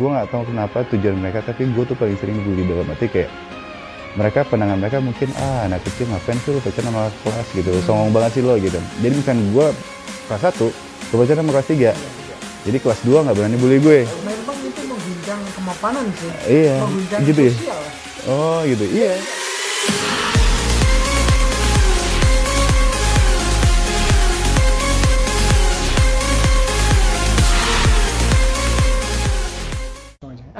gue 0.00 0.08
nggak 0.08 0.28
tahu 0.32 0.42
kenapa 0.48 0.78
tujuan 0.96 1.20
mereka 1.20 1.44
tapi 1.44 1.68
gue 1.68 1.84
tuh 1.84 1.92
paling 1.92 2.16
sering 2.16 2.40
bully 2.40 2.64
dalam 2.64 2.88
arti 2.88 3.04
kayak 3.12 3.28
mereka 4.16 4.48
pandangan 4.48 4.80
mereka 4.80 4.98
mungkin 4.98 5.28
ah 5.36 5.68
anak 5.68 5.84
kecil 5.84 6.08
ngapain 6.08 6.40
sih 6.40 6.50
lo 6.50 6.58
pacaran 6.58 6.90
sama 6.90 7.02
kelas? 7.22 7.46
Gitu. 7.54 7.70
Songong 7.86 8.10
banget 8.10 8.40
sih 8.40 8.42
lo 8.42 8.58
gitu. 8.58 8.80
Jadi 9.04 9.14
misalnya 9.14 9.44
gue 9.54 9.66
kelas 10.26 10.42
satu 10.42 10.66
gue 11.12 11.16
pacaran 11.20 11.44
sama 11.44 11.52
kelas 11.54 11.68
tiga. 11.68 11.92
Jadi 12.60 12.76
kelas 12.80 13.00
2 13.06 13.24
nggak 13.24 13.36
berani 13.36 13.56
bully 13.60 13.78
gue. 13.78 13.98
Memang 14.08 14.58
itu 14.66 14.82
mengguncang 14.88 15.40
kemapanan 15.54 16.04
sih. 16.16 16.30
Iya, 16.48 16.76
mengguncang 16.82 17.20
gitu 17.28 17.40
ya? 17.44 17.52
sosial. 17.54 17.80
Oh 18.28 18.60
gitu. 18.66 18.84
Iya 18.88 19.12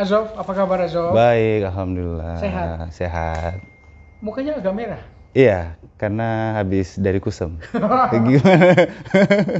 Azov, 0.01 0.33
apa 0.33 0.53
kabar 0.55 0.79
Azov? 0.81 1.13
baik 1.13 1.69
alhamdulillah 1.69 2.41
Sehat. 2.41 2.89
sehat 2.91 3.61
Mukanya 4.21 4.57
agak 4.57 4.73
merah. 4.73 5.03
iya 5.33 5.77
karena 5.95 6.57
habis 6.57 6.97
dari 6.97 7.21
kusem 7.21 7.61
gimana 8.27 8.73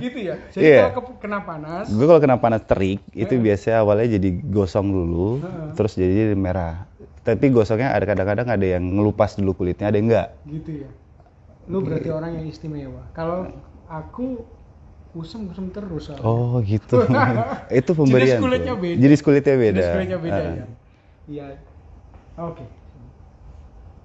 gitu 0.01 0.19
ya. 0.19 0.35
Jadi 0.51 0.65
Iya. 0.65 0.81
kalau 0.89 1.05
ke- 1.05 1.19
kena 1.21 1.39
panas, 1.45 1.87
gue 1.87 2.07
kalau 2.09 2.19
kena 2.19 2.37
panas 2.37 2.65
terik 2.65 3.05
itu 3.13 3.37
biasanya 3.37 3.85
awalnya 3.85 4.17
jadi 4.17 4.29
gosong 4.49 4.89
dulu 4.89 5.39
Heeh. 5.39 5.69
terus 5.77 5.93
jadi 5.95 6.33
merah 6.33 6.89
tapi 7.21 7.53
gosongnya 7.53 7.93
ada 7.93 8.09
kadang-kadang 8.09 8.49
ada 8.49 8.67
yang 8.67 8.83
ngelupas 8.83 9.37
dulu 9.37 9.53
kulitnya 9.55 9.93
ada 9.93 9.97
yang 10.01 10.09
enggak 10.09 10.29
gitu 10.49 10.89
ya. 10.89 10.91
Lu 11.69 11.85
berarti 11.85 12.09
orang 12.09 12.41
yang 12.41 12.47
istimewa. 12.49 13.05
Kalau 13.13 13.47
aku 13.87 14.43
kusem-kusem 15.11 15.67
terus. 15.69 16.07
soalnya. 16.07 16.23
oh 16.23 16.59
gitu 16.61 17.03
itu 17.81 17.91
pemberian 17.93 18.27
Jenis 18.31 18.41
kulitnya 18.41 18.73
tuh. 18.73 18.81
beda. 18.81 18.99
jenis 19.01 19.21
kulitnya 19.21 19.55
beda 19.57 19.75
Jenis 19.75 19.89
kulitnya 19.91 20.19
beda 20.19 20.37
Ah. 20.37 20.53
ya. 20.53 20.67
Iya. 21.27 21.47
Oke. 22.41 22.65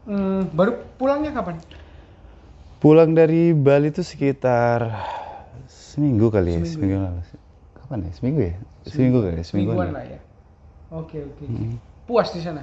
Hmm, 0.06 0.42
baru 0.52 0.72
pulangnya 0.96 1.32
kapan? 1.32 1.58
pulang 2.78 3.12
dari 3.12 3.50
Bali 3.52 3.90
itu 3.90 4.02
sekitar 4.02 4.94
seminggu 5.66 6.30
kali 6.30 6.54
ya 6.54 6.60
Seminggu. 6.60 6.70
seminggu 6.70 6.98
lalu 7.00 7.22
kapan 7.76 7.98
ya 8.00 8.12
seminggu 8.14 8.40
ya 8.44 8.56
seminggu 8.84 9.18
kali 9.20 9.36
ya 9.36 9.44
Semingguan 9.44 9.78
ya. 9.80 9.94
lah 9.94 10.06
ya. 10.06 10.20
Oke 10.92 11.18
oke. 11.20 11.44
Puas 12.06 12.30
di 12.30 12.40
sana? 12.40 12.62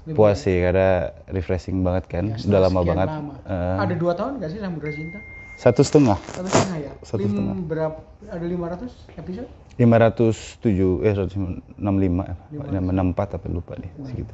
Liburan? 0.00 0.16
puas 0.16 0.36
sih 0.38 0.56
karena 0.58 0.88
refreshing 1.28 1.80
banget 1.80 2.08
kan 2.08 2.24
Ya, 2.26 2.40
udah 2.42 2.60
lama 2.62 2.80
banget 2.82 3.08
lama. 3.10 3.34
Eh, 3.42 3.76
Ada 3.78 3.94
dua 3.94 4.12
tahun 4.14 4.40
nggak 4.40 4.48
sih 4.48 4.58
Samudra 4.58 4.88
Cinta? 4.90 5.20
Satu 5.60 5.84
setengah 5.84 6.16
Satu 6.24 6.48
setengah 6.48 6.78
ya. 6.80 6.92
Satu 7.00 7.20
Lim- 7.20 7.30
setengah. 7.30 7.54
Berapa? 7.68 7.98
Ada 8.26 8.46
500 8.46 8.88
episode? 9.14 9.48
507 9.76 11.04
eh 11.04 11.12
165 11.12 11.76
eh, 12.24 12.36
64 12.80 13.36
apa 13.36 13.46
lupa 13.46 13.72
deh 13.76 13.92
segitu. 14.02 14.32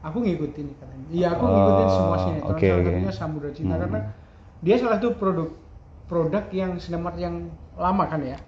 Aku 0.00 0.18
ngikutin 0.18 0.66
katanya. 0.74 1.06
Iya 1.10 1.26
aku 1.32 1.42
Oh, 1.42 1.50
ngikutin 1.50 1.86
semua 1.88 2.16
sinetron. 2.20 2.48
oke, 2.48 2.62
salah 2.64 2.78
oke. 2.78 2.86
satunya 2.88 3.12
Samudra 3.12 3.50
Cinta 3.50 3.74
Hmm. 3.74 3.82
karena 3.82 4.00
dia 4.58 4.74
salah 4.76 4.94
satu 4.96 5.08
produk 5.14 5.48
produk 6.06 6.44
yang 6.50 6.70
sinemat 6.76 7.14
yang 7.14 7.34
lama 7.74 8.04
kan 8.06 8.22
ya. 8.22 8.38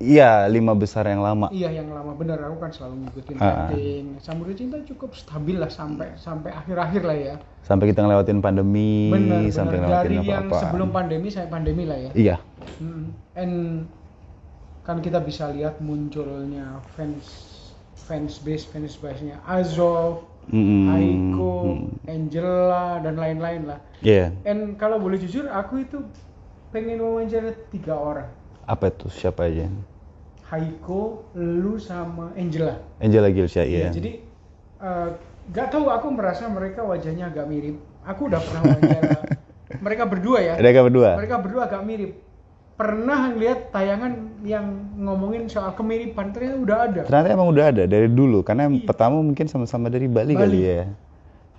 Iya, 0.00 0.48
lima 0.48 0.72
besar 0.72 1.04
yang 1.04 1.20
lama. 1.20 1.52
Iya 1.52 1.76
yang 1.76 1.92
lama 1.92 2.16
bener 2.16 2.40
aku 2.40 2.56
kan 2.56 2.72
selalu 2.72 3.04
ngikutin 3.04 3.36
ah. 3.36 3.68
rating. 3.68 4.16
Samudra 4.16 4.56
Cinta 4.56 4.80
cukup 4.88 5.12
stabil 5.12 5.60
lah 5.60 5.68
sampai 5.68 6.16
sampai 6.16 6.56
akhir-akhir 6.56 7.02
lah 7.04 7.16
ya. 7.20 7.34
Sampai 7.60 7.92
kita 7.92 8.08
ngelewatin 8.08 8.40
pandemi, 8.40 9.12
Bener 9.12 9.44
sampai 9.52 9.76
ngelewatin 9.76 10.08
dari 10.08 10.16
yang 10.24 10.48
apa-apa. 10.48 10.64
sebelum 10.64 10.88
pandemi 10.88 11.28
sampai 11.28 11.52
pandemi 11.52 11.84
lah 11.84 12.00
ya. 12.00 12.10
Iya. 12.16 12.36
Hmm. 12.80 13.12
And 13.36 13.54
kan 14.88 15.04
kita 15.04 15.20
bisa 15.20 15.52
lihat 15.52 15.84
munculnya 15.84 16.80
fans 16.96 17.60
fans 17.92 18.40
base 18.40 18.64
fans 18.64 18.96
base 18.96 19.20
nya 19.20 19.36
Azov, 19.44 20.24
Mm-mm. 20.48 20.96
Aiko, 20.96 21.52
Mm. 21.76 21.86
Angela 22.08 23.04
dan 23.04 23.20
lain-lain 23.20 23.68
lah. 23.68 23.78
Iya. 24.00 24.32
And 24.48 24.80
kalau 24.80 24.96
boleh 24.96 25.20
jujur 25.20 25.44
aku 25.44 25.84
itu 25.84 26.00
pengen 26.72 27.04
wawancara 27.04 27.52
tiga 27.68 28.00
orang. 28.00 28.32
Apa 28.64 28.88
itu? 28.88 29.12
Siapa 29.12 29.44
aja? 29.44 29.68
Haiko, 30.50 31.30
lu 31.34 31.78
sama 31.78 32.34
Angela. 32.34 32.82
Angela 32.98 33.30
Gilsha, 33.30 33.62
iya. 33.62 33.88
Jadi 33.88 34.18
eh, 34.82 35.08
gak 35.50 35.68
tahu 35.70 35.86
aku 35.86 36.10
merasa 36.10 36.50
mereka 36.50 36.82
wajahnya 36.82 37.30
agak 37.30 37.46
mirip. 37.46 37.78
Aku 38.02 38.26
udah 38.26 38.42
pernah 38.42 38.62
wawancara 38.66 39.10
mereka 39.86 40.02
berdua 40.04 40.38
ya. 40.42 40.54
Mereka 40.58 40.78
berdua. 40.82 41.10
Mereka 41.16 41.36
berdua 41.38 41.62
agak 41.70 41.82
mirip. 41.86 42.12
Pernah 42.74 43.36
lihat 43.36 43.70
tayangan 43.70 44.40
yang 44.40 44.64
ngomongin 44.96 45.46
soal 45.46 45.76
kemiripan 45.76 46.32
ternyata 46.32 46.56
udah 46.58 46.78
ada. 46.88 47.00
Ternyata 47.04 47.28
emang 47.28 47.48
udah 47.52 47.64
ada 47.68 47.84
dari 47.84 48.08
dulu 48.08 48.40
karena 48.40 48.66
Iya. 48.66 48.88
pertama 48.88 49.20
mungkin 49.20 49.46
sama-sama 49.46 49.86
dari 49.86 50.08
Bali, 50.08 50.32
Bali. 50.32 50.40
kali 50.40 50.60
ya. 50.64 50.82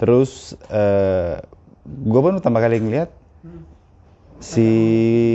Terus 0.02 0.58
eh 0.68 1.38
gue 1.86 2.20
pun 2.20 2.36
pertama 2.36 2.58
kali 2.58 2.78
ngeliat 2.78 3.10
Hmm. 3.42 3.66
si 4.38 4.66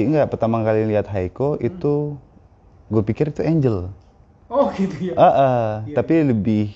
enggak 0.06 0.26
pertama 0.28 0.62
kali 0.62 0.86
lihat 0.86 1.06
Haiko 1.06 1.54
Hmm. 1.54 1.64
itu 1.64 1.94
gue 2.86 3.02
pikir 3.02 3.30
itu 3.30 3.42
Angel. 3.42 3.90
Oh 4.46 4.70
gitu 4.72 5.10
ya. 5.10 5.14
Ah, 5.18 5.26
ah, 5.26 5.66
Iya. 5.84 5.94
tapi 5.98 6.22
lebih 6.22 6.70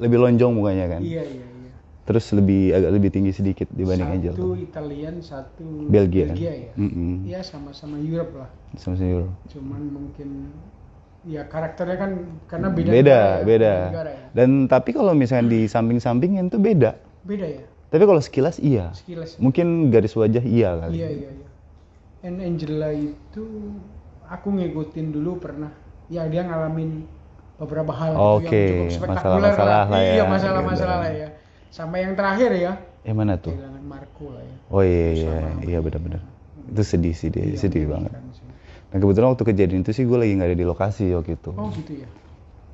lebih 0.00 0.18
lonjong 0.18 0.52
mukanya 0.52 0.86
kan. 0.88 1.00
Iya 1.04 1.20
iya 1.22 1.44
iya. 1.44 1.72
Terus 2.04 2.24
lebih 2.32 2.72
agak 2.72 2.90
lebih 2.92 3.10
tinggi 3.12 3.32
sedikit 3.32 3.68
dibanding 3.72 4.08
Angel. 4.08 4.34
Satu 4.36 4.56
Italian, 4.56 5.14
satu 5.20 5.66
Belgia. 5.88 6.32
ya. 6.32 6.72
Mm-mm. 6.76 7.24
Iya 7.24 7.40
sama-sama 7.44 7.96
Europe 7.96 8.32
lah. 8.36 8.50
Sama 8.76 8.96
Euro. 9.00 9.32
Cuman 9.48 9.82
mungkin 9.88 10.52
ya 11.24 11.48
karakternya 11.48 11.96
kan 11.96 12.10
karena 12.44 12.68
beda 12.68 12.90
Beda, 12.92 13.00
negara 13.00 13.24
ya, 13.40 13.44
beda. 13.44 13.74
negara 13.88 14.10
ya. 14.12 14.24
Dan 14.36 14.48
tapi 14.68 14.90
kalau 14.92 15.12
misalnya 15.16 15.48
di 15.48 15.60
samping-sampingin 15.64 16.52
tuh 16.52 16.60
beda. 16.60 16.96
Beda 17.24 17.46
ya. 17.48 17.64
Tapi 17.88 18.04
kalau 18.04 18.20
sekilas 18.20 18.56
iya. 18.60 18.92
Sekilas. 18.92 19.36
Mungkin 19.40 19.88
garis 19.88 20.12
wajah 20.12 20.44
iya 20.44 20.76
kali. 20.76 21.00
Iya 21.00 21.08
iya 21.08 21.30
iya. 21.30 21.48
And 22.24 22.40
Angela 22.40 22.88
itu 22.92 23.44
aku 24.26 24.48
ngikutin 24.52 25.06
dulu 25.10 25.38
pernah. 25.38 25.70
Ya 26.06 26.28
dia 26.28 26.42
ngalamin 26.42 27.08
beberapa 27.56 27.90
hal 27.90 28.12
gitu 28.12 28.28
Oke, 28.44 28.44
yang 28.44 28.68
cukup 28.84 28.92
spektakuler 28.92 29.40
masalah-masalah 29.54 29.84
lah 29.86 30.00
ya. 30.00 30.12
Iya 30.12 30.24
masalah-masalah 30.26 30.96
Gitu. 30.96 31.04
lah 31.04 31.12
ya. 31.14 31.28
Sampai 31.68 31.98
yang 32.02 32.14
terakhir 32.14 32.50
ya 32.52 32.72
Eh 33.02 33.12
mana 33.12 33.34
tuh? 33.36 33.52
kehilangan 33.52 33.84
Marco 33.84 34.26
lah 34.30 34.42
ya. 34.42 34.56
Oh 34.68 34.82
iya 34.82 35.08
iya 35.12 35.32
Sama. 35.34 35.60
iya 35.62 35.78
benar-benar. 35.78 36.20
Itu 36.64 36.82
sedih 36.82 37.12
sih 37.12 37.28
dia, 37.28 37.44
Iya, 37.44 37.56
sedih 37.58 37.84
banget. 37.86 38.10
sih. 38.32 38.44
Nah 38.88 38.98
kebetulan 38.98 39.28
waktu 39.30 39.44
kejadian 39.44 39.80
itu 39.80 39.92
sih 39.92 40.04
gue 40.04 40.16
lagi 40.16 40.32
nggak 40.34 40.48
ada 40.48 40.56
di 40.56 40.64
lokasi 40.64 41.04
waktu 41.12 41.34
itu. 41.34 41.50
Oh 41.52 41.68
gitu 41.70 41.92
ya. 41.94 42.08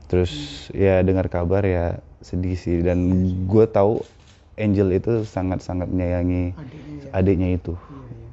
Terus 0.07 0.33
ya 0.71 1.01
dengar 1.01 1.27
kabar 1.27 1.63
ya 1.63 1.85
sedih 2.21 2.55
sih 2.55 2.81
dan 2.81 2.99
gue 3.45 3.65
tahu 3.67 4.03
Angel 4.55 4.93
itu 4.93 5.25
sangat-sangat 5.25 5.89
menyayangi 5.89 6.53
Adiknya 6.53 6.95
ya. 7.01 7.11
adiknya 7.15 7.49
itu. 7.53 7.73
Iya, 7.73 7.97
iya. 8.13 8.30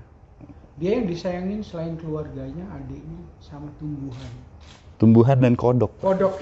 Dia 0.77 0.91
yang 0.93 1.09
disayangin 1.09 1.65
selain 1.65 1.97
keluarganya, 1.97 2.61
adiknya 2.71 3.17
sama 3.41 3.65
tumbuhan. 3.75 4.31
Tumbuhan 4.97 5.37
dan 5.41 5.53
kodok. 5.53 5.89
Kodok. 5.97 6.37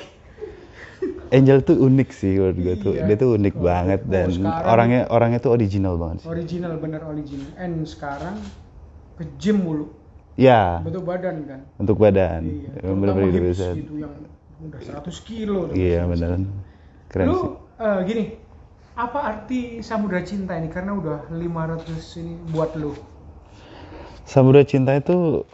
Angel 1.28 1.60
tuh 1.60 1.76
unik 1.78 2.10
sih 2.12 2.36
menurut 2.36 2.58
gue 2.58 2.76
tuh. 2.78 2.94
Iya. 2.96 3.04
Dia 3.06 3.16
tuh 3.16 3.30
unik 3.36 3.56
Oh, 3.56 3.64
banget 3.64 4.02
oh, 4.02 4.10
dan 4.10 4.28
sekarang- 4.30 4.66
orangnya 4.66 5.02
orangnya 5.08 5.40
tuh 5.40 5.52
original 5.52 5.96
banget 5.96 6.18
sih. 6.22 6.28
Original 6.28 6.74
bener 6.78 7.02
original. 7.02 7.50
And 7.56 7.84
sekarang 7.84 8.36
ke 9.16 9.24
gym 9.38 9.64
mulu. 9.64 9.88
Ya, 10.36 10.84
Bentuk 10.84 11.08
badan 11.08 11.48
kan. 11.48 11.60
untuk 11.80 11.96
badan. 11.96 12.44
Iya. 12.44 12.70
Bener-bener 12.84 13.32
hips 13.32 13.56
bisa. 13.56 13.68
gitu 13.74 13.94
yang 13.98 14.12
udah 14.62 14.80
100 14.84 15.16
kilo. 15.24 15.72
Iya 15.72 16.04
beneran. 16.04 16.52
Keren 17.08 17.26
Lu 17.26 17.36
sih. 17.38 17.52
eh, 17.80 18.00
gini, 18.04 18.24
apa 18.94 19.20
arti 19.26 19.60
Samudra 19.80 20.20
Cinta 20.22 20.54
ini? 20.54 20.68
Karena 20.68 20.92
udah 20.92 21.32
500 21.32 21.88
ini 22.20 22.36
buat 22.52 22.76
lu. 22.76 22.92
Samudra 24.26 24.66
Cinta 24.66 24.98
itu 24.98 25.46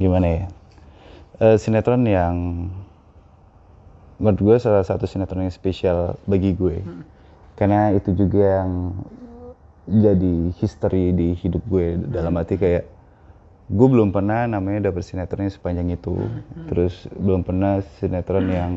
gimana 0.00 0.26
ya? 0.26 0.44
Eh, 1.36 1.56
sinetron 1.60 2.04
yang 2.08 2.68
menurut 4.16 4.40
gue 4.40 4.56
salah 4.56 4.80
satu 4.80 5.04
sinetron 5.04 5.44
yang 5.44 5.52
spesial 5.52 6.16
bagi 6.24 6.56
gue. 6.56 6.80
Hmm. 6.80 7.04
Karena 7.56 7.92
itu 7.92 8.12
juga 8.16 8.64
yang 8.64 8.96
jadi 9.86 10.50
history 10.56 11.12
di 11.12 11.36
hidup 11.36 11.62
gue 11.68 12.00
dalam 12.08 12.32
Hmm. 12.34 12.40
arti 12.40 12.56
kayak 12.56 12.88
gue 13.66 13.88
belum 13.90 14.10
pernah 14.14 14.48
namanya 14.48 14.88
dapet 14.88 15.04
sinetron 15.04 15.44
yang 15.46 15.54
sepanjang 15.54 15.88
itu. 15.92 16.16
Hmm. 16.16 16.66
Terus 16.72 17.04
belum 17.12 17.44
pernah 17.44 17.84
sinetron 18.00 18.48
yang 18.48 18.72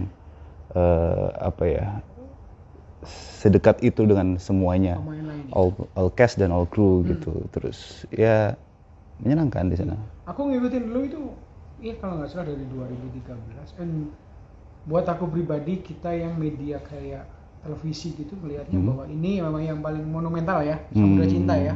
eh, 0.76 1.28
apa 1.40 1.64
ya? 1.66 1.88
Sedekat 3.08 3.80
itu 3.86 4.04
dengan 4.04 4.36
semuanya. 4.42 5.00
All 5.56 5.72
all 5.96 6.10
cast 6.14 6.38
dan 6.38 6.52
all 6.52 6.68
crew 6.68 7.02
gitu 7.08 7.32
terus 7.50 8.06
ya 8.14 8.54
menyenangkan 9.24 9.72
di 9.72 9.78
sana 9.80 9.96
Aku 10.30 10.46
ngikutin 10.46 10.84
dulu 10.94 11.02
itu, 11.10 11.22
iya 11.82 11.98
kalau 11.98 12.22
nggak 12.22 12.30
salah 12.30 12.46
dari 12.54 12.64
2013. 12.70 13.74
And 13.82 14.14
buat 14.86 15.06
aku 15.10 15.26
pribadi, 15.26 15.82
kita 15.82 16.14
yang 16.14 16.38
media 16.38 16.78
kayak 16.86 17.26
televisi 17.66 18.14
gitu 18.16 18.38
melihatnya 18.40 18.78
Hmm. 18.80 18.88
bahwa 18.94 19.06
ini 19.10 19.42
memang 19.42 19.64
yang 19.66 19.80
paling 19.82 20.06
monumental 20.06 20.62
ya, 20.64 20.78
Samudra 20.94 21.26
Hmm. 21.26 21.34
Cinta 21.34 21.56
ya. 21.58 21.76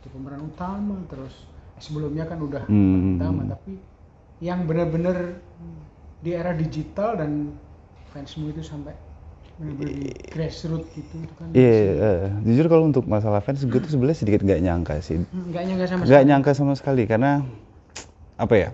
Itu 0.00 0.06
pemeran 0.12 0.44
utama, 0.44 0.96
terus 1.08 1.34
eh, 1.76 1.82
sebelumnya 1.82 2.28
kan 2.28 2.38
udah 2.40 2.62
Hmm. 2.68 3.16
utama, 3.16 3.40
tapi 3.48 3.80
yang 4.44 4.64
benar-benar 4.68 5.40
di 6.20 6.30
era 6.36 6.52
digital 6.52 7.16
dan 7.16 7.56
fansmu 8.12 8.52
itu 8.52 8.60
sampai 8.60 8.92
grassroots 10.32 10.88
gitu 10.96 11.14
itu 11.20 11.34
kan. 11.36 11.46
Iya, 11.52 11.72
eh, 12.00 12.28
jujur 12.48 12.66
kalau 12.72 12.88
untuk 12.88 13.04
masalah 13.04 13.44
fans 13.44 13.60
gue 13.60 13.80
tuh 13.80 13.92
sebenarnya 13.92 14.18
sedikit 14.18 14.40
nggak 14.40 14.60
nyangka 14.64 14.94
sih. 15.04 15.20
Hmm, 15.20 15.52
nggak 15.52 15.62
nyangka 15.68 15.84
sama 15.86 16.02
Nggak 16.08 16.22
nyangka 16.24 16.50
sama 16.56 16.72
sekali 16.76 17.02
karena 17.04 17.44
apa 18.40 18.54
ya? 18.56 18.70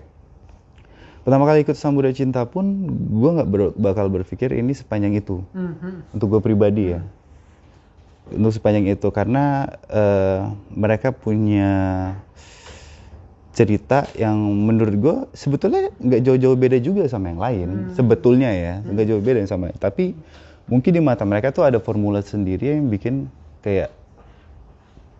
Pertama 1.27 1.43
kali 1.43 1.67
ikut 1.67 1.75
Samudra 1.75 2.15
Cinta 2.15 2.47
pun 2.47 2.87
gue 2.87 3.29
nggak 3.35 3.49
ber- 3.51 3.75
bakal 3.75 4.07
berpikir 4.07 4.55
ini 4.55 4.71
sepanjang 4.71 5.11
itu. 5.19 5.43
Hmm, 5.51 5.75
hmm. 5.75 6.15
untuk 6.15 6.27
gue 6.31 6.41
pribadi 6.41 6.95
ya. 6.95 7.03
Untuk 8.31 8.55
sepanjang 8.55 8.87
itu 8.87 9.07
karena 9.11 9.67
eh, 9.91 10.39
mereka 10.71 11.11
punya 11.11 11.71
cerita 13.51 14.05
yang 14.15 14.37
menurut 14.39 14.95
gue 14.95 15.15
sebetulnya 15.33 15.89
nggak 15.99 16.21
jauh-jauh 16.23 16.55
beda 16.55 16.77
juga 16.79 17.09
sama 17.11 17.33
yang 17.35 17.41
lain 17.43 17.67
sebetulnya 17.91 18.55
ya. 18.55 18.73
Nggak 18.87 19.05
jauh 19.11 19.19
beda 19.19 19.41
sama 19.43 19.75
tapi 19.75 20.15
mungkin 20.67 20.91
di 20.91 21.01
mata 21.01 21.23
mereka 21.23 21.55
tuh 21.55 21.63
ada 21.63 21.79
formula 21.79 22.19
sendiri 22.19 22.75
yang 22.75 22.91
bikin 22.91 23.31
kayak 23.63 23.91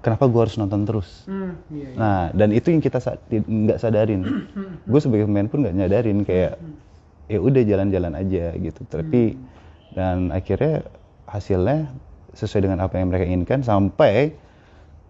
kenapa 0.04 0.28
gue 0.28 0.42
harus 0.44 0.56
nonton 0.60 0.84
terus? 0.88 1.28
Hmm, 1.28 1.56
iya, 1.72 1.88
iya. 1.92 1.98
nah 1.98 2.22
dan 2.36 2.50
itu 2.52 2.72
yang 2.72 2.84
kita 2.84 3.00
sa- 3.00 3.20
nggak 3.32 3.80
sadarin. 3.80 4.22
Gue 4.88 5.00
sebagai 5.00 5.26
pemain 5.26 5.48
pun 5.48 5.64
nggak 5.64 5.76
nyadarin 5.76 6.24
kayak 6.28 6.60
ya 7.28 7.40
udah 7.44 7.64
jalan-jalan 7.64 8.14
aja 8.16 8.56
gitu. 8.56 8.82
Tapi 8.88 9.36
dan 9.96 10.32
akhirnya 10.32 10.88
hasilnya 11.28 11.92
sesuai 12.36 12.70
dengan 12.70 12.80
apa 12.84 13.00
yang 13.02 13.10
mereka 13.10 13.26
inginkan 13.26 13.66
sampai 13.66 14.36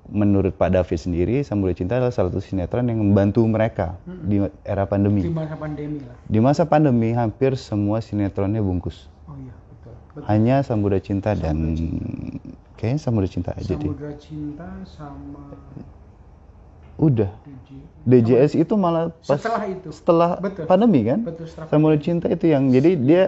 menurut 0.08 0.56
Pak 0.56 0.72
David 0.72 1.00
sendiri 1.04 1.36
Samudra 1.44 1.76
Cinta 1.76 2.00
adalah 2.00 2.16
salah 2.16 2.32
satu 2.32 2.40
sinetron 2.40 2.88
yang 2.88 3.04
membantu 3.04 3.44
mereka 3.44 4.00
di 4.08 4.40
era 4.64 4.88
di 4.88 4.90
pandemi 4.90 5.22
masa 5.28 5.60
pandemi 5.60 6.00
lah. 6.00 6.16
Di 6.24 6.40
masa 6.40 6.64
pandemi 6.64 7.10
hampir 7.12 7.60
semua 7.60 8.00
sinetronnya 8.00 8.64
bungkus. 8.64 9.12
Oh 9.28 9.36
iya 9.36 9.67
betul. 10.18 10.28
Hanya 10.28 10.56
Samudra 10.62 10.98
Cinta 10.98 11.32
dan 11.34 11.58
kayaknya 12.74 13.00
Samudra 13.00 13.30
Cinta 13.30 13.54
aja 13.54 13.70
deh. 13.70 13.78
Samudra 13.80 14.14
Cinta 14.18 14.68
sama 14.84 15.44
udah. 16.98 17.30
DJ 17.46 17.70
DJS 18.08 18.54
itu 18.58 18.74
malah 18.74 19.14
pas 19.22 19.38
setelah 19.38 19.64
itu. 19.68 19.90
setelah 19.94 20.30
Betul. 20.40 20.66
pandemi 20.66 21.06
kan? 21.06 21.22
Betul 21.22 21.46
setelah 21.46 21.70
Samudra 21.70 21.98
Cinta 22.00 22.26
itu 22.28 22.46
yang 22.48 22.68
jadi 22.68 22.98
dia 22.98 23.24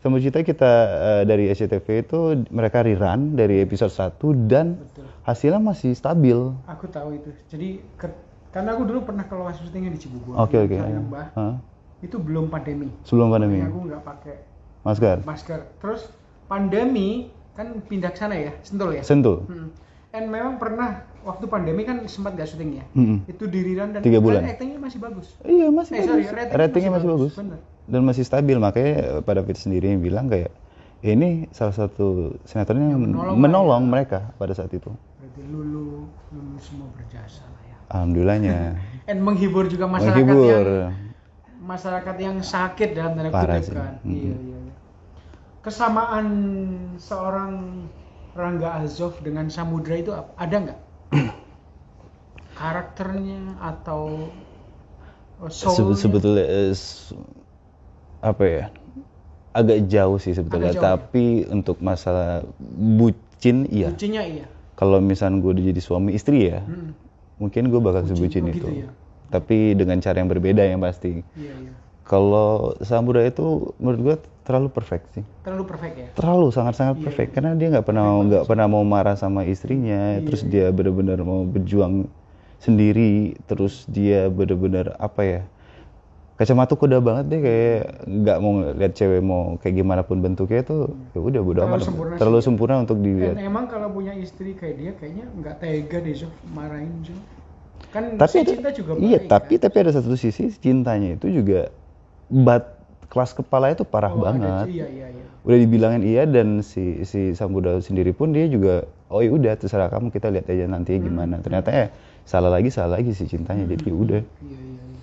Samudra 0.00 0.24
Cinta 0.24 0.40
kita 0.40 0.72
eh, 0.88 1.22
dari 1.28 1.52
SCTV 1.52 1.86
itu 2.00 2.18
mereka 2.48 2.80
rerun 2.80 3.36
dari 3.36 3.60
episode 3.60 3.92
1 3.92 4.16
dan 4.48 4.80
betul. 4.80 5.04
hasilnya 5.22 5.60
masih 5.60 5.92
stabil. 5.92 6.38
aku 6.64 6.88
tahu 6.88 7.20
itu. 7.20 7.28
Jadi 7.46 7.68
ke- 7.94 8.16
karena 8.50 8.72
aku 8.72 8.82
dulu 8.82 9.04
pernah 9.04 9.28
kalau 9.28 9.44
syutingnya 9.52 9.92
di 9.92 10.00
Cibubur. 10.00 10.34
Oke 10.34 10.56
oke. 10.56 10.74
Mbah, 10.80 11.26
Hah? 11.36 11.54
itu 12.00 12.16
belum 12.16 12.48
pandemi. 12.48 12.88
Sebelum 13.04 13.28
pandemi. 13.28 13.60
Aku 13.60 13.84
nggak 13.84 14.00
pakai 14.00 14.36
Masker. 14.80 15.20
masker. 15.28 15.60
Terus 15.76 16.08
pandemi 16.50 17.30
kan 17.52 17.78
pindah 17.82 18.10
ke 18.10 18.18
sana 18.18 18.34
ya 18.34 18.52
sentul 18.60 18.90
ya 18.90 19.02
Sentul. 19.02 19.46
Hmm. 19.46 19.70
Dan 20.10 20.26
memang 20.26 20.58
pernah 20.58 21.06
waktu 21.22 21.46
pandemi 21.46 21.86
kan 21.86 22.02
sempat 22.04 22.34
nggak 22.34 22.48
syuting 22.48 22.70
ya 22.74 22.84
Mm-mm. 22.92 23.22
itu 23.24 23.46
diriran 23.46 23.94
dan 23.94 24.02
Tiga 24.02 24.18
bulan. 24.18 24.42
dan 24.42 24.50
actingnya 24.50 24.80
masih 24.80 24.98
bagus 24.98 25.38
Iya 25.40 25.70
masih 25.70 25.92
eh 25.92 26.02
sorry 26.02 26.10
bagus. 26.20 26.34
ratingnya, 26.34 26.58
Ratingnya 26.58 26.90
masih 26.90 27.08
bagus. 27.08 27.32
bener 27.36 27.60
Dan 27.86 28.00
masih 28.02 28.24
stabil 28.24 28.56
makanya 28.56 28.92
eh, 28.98 29.20
pada 29.20 29.38
David 29.38 29.56
sendiri 29.56 29.86
yang 29.88 30.00
bilang 30.00 30.26
kayak 30.26 30.50
"Ya, 31.00 31.10
ini 31.12 31.28
salah 31.50 31.72
satu 31.72 32.06
sinetron 32.42 32.82
yang 32.84 32.98
menolong 33.00 33.38
menolong, 33.38 33.82
ya." 33.84 33.88
mereka 33.88 34.18
pada 34.34 34.50
saat 34.50 34.70
itu. 34.70 34.90
berarti 35.16 35.42
lulu 35.46 36.04
lulu 36.28 36.58
semua 36.58 36.90
berjasa 36.90 37.46
lah 37.46 37.62
ya 37.64 37.76
Alhamdulillahnya. 37.88 38.56
dan 39.06 39.18
menghibur 39.20 39.64
juga 39.64 39.86
masyarakat 39.86 40.18
Menghibur. 40.18 40.66
yang 40.66 40.94
masyarakat 41.60 42.16
yang 42.18 42.36
sakit 42.40 42.88
dalam 42.92 43.14
tanda 43.14 43.30
kutip 43.30 43.74
kan 43.76 43.94
iya 44.02 44.32
iya 44.32 44.34
iya. 44.34 44.58
Kesamaan 45.60 46.26
seorang 46.96 47.84
Rangga 48.32 48.80
Azov 48.80 49.20
dengan 49.20 49.50
Samudra 49.52 49.98
itu 50.00 50.12
ada 50.14 50.56
nggak? 50.56 50.80
Karakternya 52.60 53.58
atau 53.60 54.30
oh, 55.40 55.94
sebetulnya 55.96 56.44
eh, 56.46 56.72
apa 58.22 58.44
ya? 58.46 58.64
Agak 59.50 59.90
jauh 59.90 60.18
sih 60.22 60.30
sebetulnya 60.30 60.70
jauh 60.70 60.84
ya? 60.84 60.86
tapi 60.94 61.42
untuk 61.50 61.82
masalah 61.82 62.46
bucin 62.78 63.66
iya. 63.66 63.90
Lucunya 63.90 64.22
iya? 64.22 64.46
Kalau 64.78 65.02
misalnya 65.02 65.42
gue 65.42 65.50
udah 65.60 65.64
jadi 65.74 65.80
suami 65.82 66.14
istri 66.16 66.48
ya 66.48 66.62
Mm-mm. 66.64 66.94
mungkin 67.42 67.68
gue 67.68 67.80
bakal 67.82 68.06
Bucin, 68.06 68.16
sebucin 68.16 68.44
oh 68.46 68.52
itu. 68.54 68.56
gitu 68.56 68.68
ya? 68.86 68.88
tapi 69.30 69.78
dengan 69.78 70.02
cara 70.02 70.18
yang 70.18 70.30
berbeda 70.30 70.62
yang 70.66 70.82
pasti. 70.82 71.22
Iya 71.38 71.54
iya 71.54 71.74
kalau 72.10 72.74
Samudra 72.82 73.22
itu 73.22 73.70
menurut 73.78 74.00
gue 74.02 74.16
terlalu 74.42 74.66
perfect 74.68 75.06
sih 75.14 75.22
terlalu 75.46 75.62
perfect 75.62 75.94
ya 75.94 76.08
terlalu 76.18 76.50
sangat-sangat 76.50 76.98
Iya, 76.98 77.04
perfect 77.06 77.30
iya. 77.30 77.34
karena 77.38 77.50
dia 77.54 77.68
nggak 77.70 77.86
pernah 77.86 78.04
nggak 78.26 78.44
pernah 78.50 78.66
mau 78.66 78.82
marah 78.82 79.14
sama 79.14 79.46
istrinya 79.46 80.18
Iya, 80.18 80.26
terus 80.26 80.42
iya. 80.42 80.50
dia 80.50 80.66
benar-benar 80.74 81.22
mau 81.22 81.46
berjuang 81.46 82.10
sendiri 82.58 83.38
terus 83.46 83.86
dia 83.86 84.26
benar-benar 84.26 84.98
apa 84.98 85.22
ya 85.22 85.40
kacamata 86.34 86.72
kuda 86.72 86.98
banget 86.98 87.24
deh 87.28 87.40
kayak 87.40 87.80
nggak 88.08 88.36
mau 88.40 88.52
lihat 88.74 88.92
cewek 88.96 89.20
mau 89.20 89.60
kayak 89.60 89.74
gimana 89.76 90.02
pun 90.02 90.18
bentuknya 90.18 90.64
tuh 90.64 90.96
ya 91.12 91.20
udah 91.20 91.40
bodo 91.40 91.60
Terlalu 91.60 91.70
amat 91.70 91.80
sempurna 91.84 92.14
terlalu 92.16 92.38
sih. 92.40 92.46
sempurna 92.48 92.74
untuk 92.80 92.98
Dan 92.98 93.04
dilihat 93.06 93.34
emang 93.38 93.64
kalau 93.68 93.88
punya 93.92 94.12
istri 94.16 94.56
kayak 94.56 94.76
dia 94.76 94.92
kayaknya 94.98 95.24
nggak 95.36 95.54
tega 95.60 95.98
deh 96.00 96.14
Zov 96.16 96.32
marahin 96.50 96.90
Zov 97.04 97.20
kan 97.92 98.02
tapi 98.16 98.32
si 98.32 98.38
ada, 98.40 98.50
cinta 98.50 98.70
juga 98.72 98.90
iya 98.98 99.18
baik, 99.20 99.28
tapi 99.28 99.54
kan? 99.56 99.62
tapi 99.62 99.76
ada 99.78 99.90
satu 99.92 100.16
sisi 100.16 100.44
cintanya 100.56 101.16
itu 101.16 101.28
juga 101.28 101.68
bat 102.30 102.78
kelas 103.06 103.34
kepala 103.34 103.68
itu 103.68 103.82
parah 103.82 104.08
Oh, 104.08 104.22
ada- 104.22 104.24
banget. 104.30 104.66
iya 104.70 104.86
iya 104.86 105.06
iya. 105.10 105.24
Udah 105.40 105.58
dibilangin 105.58 106.02
iya 106.02 106.22
dan 106.24 106.60
si 106.60 107.02
si 107.02 107.32
Samudra 107.32 107.76
sendiri 107.78 108.10
pun 108.10 108.30
dia 108.30 108.46
juga 108.46 108.84
oh 109.08 109.18
ya 109.18 109.30
udah 109.30 109.56
terserah 109.56 109.88
kamu 109.88 110.08
kita 110.08 110.30
lihat 110.30 110.46
aja 110.46 110.64
nanti 110.64 110.94
Hmm. 110.94 111.04
gimana. 111.04 111.38
Ternyata 111.38 111.68
ya 111.68 111.86
salah 112.22 112.48
lagi 112.48 112.70
salah 112.70 112.96
lagi 112.96 113.10
si 113.10 113.26
cintanya 113.26 113.66
jadi 113.66 113.82
ya 113.82 113.94
udah. 113.96 114.22
Iya 114.38 114.58
iya 114.60 114.82
iya. 114.86 114.98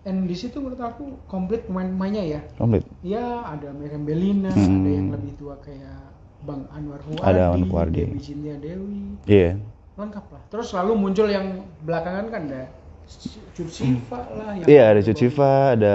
Dan 0.00 0.24
di 0.24 0.32
situ 0.32 0.56
menurut 0.56 0.80
aku 0.80 1.04
komplit 1.26 1.66
pemain-pemainnya 1.66 2.24
ya. 2.24 2.40
Komplit? 2.56 2.88
Ya 3.02 3.20
ada 3.44 3.68
Miriam 3.70 4.02
Belina 4.02 4.48
Hmm. 4.48 4.80
ada 4.80 4.90
yang 4.90 5.08
lebih 5.12 5.32
tua 5.36 5.60
kayak 5.60 6.08
Bang 6.40 6.64
Anwar 6.72 7.04
Huardi 7.04 7.20
Ada 7.20 7.42
Anwar. 7.52 7.86
Dewi 7.92 8.16
Cynthia 8.16 8.56
Dewi. 8.56 9.12
Iya. 9.28 9.60
Lengkap 9.94 10.24
lah. 10.32 10.42
Terus 10.48 10.72
lalu 10.72 10.92
muncul 10.96 11.28
yang 11.28 11.46
belakangan 11.84 12.32
kan 12.32 12.42
ada 12.48 12.62
Cut 13.56 13.68
Siva 13.68 14.18
lah 14.38 14.54
iya 14.64 14.94
ada 14.94 15.00
Cuciva 15.04 15.76
ada 15.76 15.94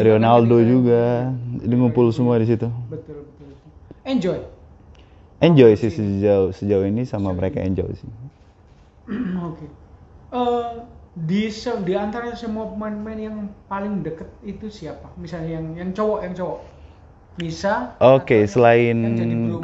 Ronaldo 0.00 0.56
kan, 0.62 0.66
juga. 0.68 1.04
Ini 1.60 1.74
ngumpul 1.76 2.08
semua 2.14 2.40
di 2.40 2.46
situ. 2.48 2.70
Betul 2.88 3.26
betul, 3.26 3.50
enjoy? 4.06 4.38
Enjoy 5.40 5.72
sih 5.76 5.90
sejauh 5.92 6.52
sejauh 6.52 6.84
ini 6.88 7.04
sama 7.04 7.32
mereka 7.36 7.60
enjoy 7.60 7.88
sih. 7.96 8.08
Oke. 9.48 9.66
Eh, 10.30 10.72
di 11.16 11.50
se- 11.50 11.82
di 11.82 11.92
antara 11.98 12.32
semua 12.38 12.70
pemain-pemain 12.70 13.18
yang 13.18 13.36
paling 13.66 14.06
deket 14.06 14.30
itu 14.46 14.70
siapa? 14.70 15.10
Misalnya 15.18 15.58
yang 15.58 15.66
yang 15.74 15.90
cowok, 15.90 16.18
yang 16.22 16.34
cowok. 16.38 16.60
Bisa. 17.40 17.96
Oke, 17.98 18.44
atau 18.44 18.52
selain 18.52 18.96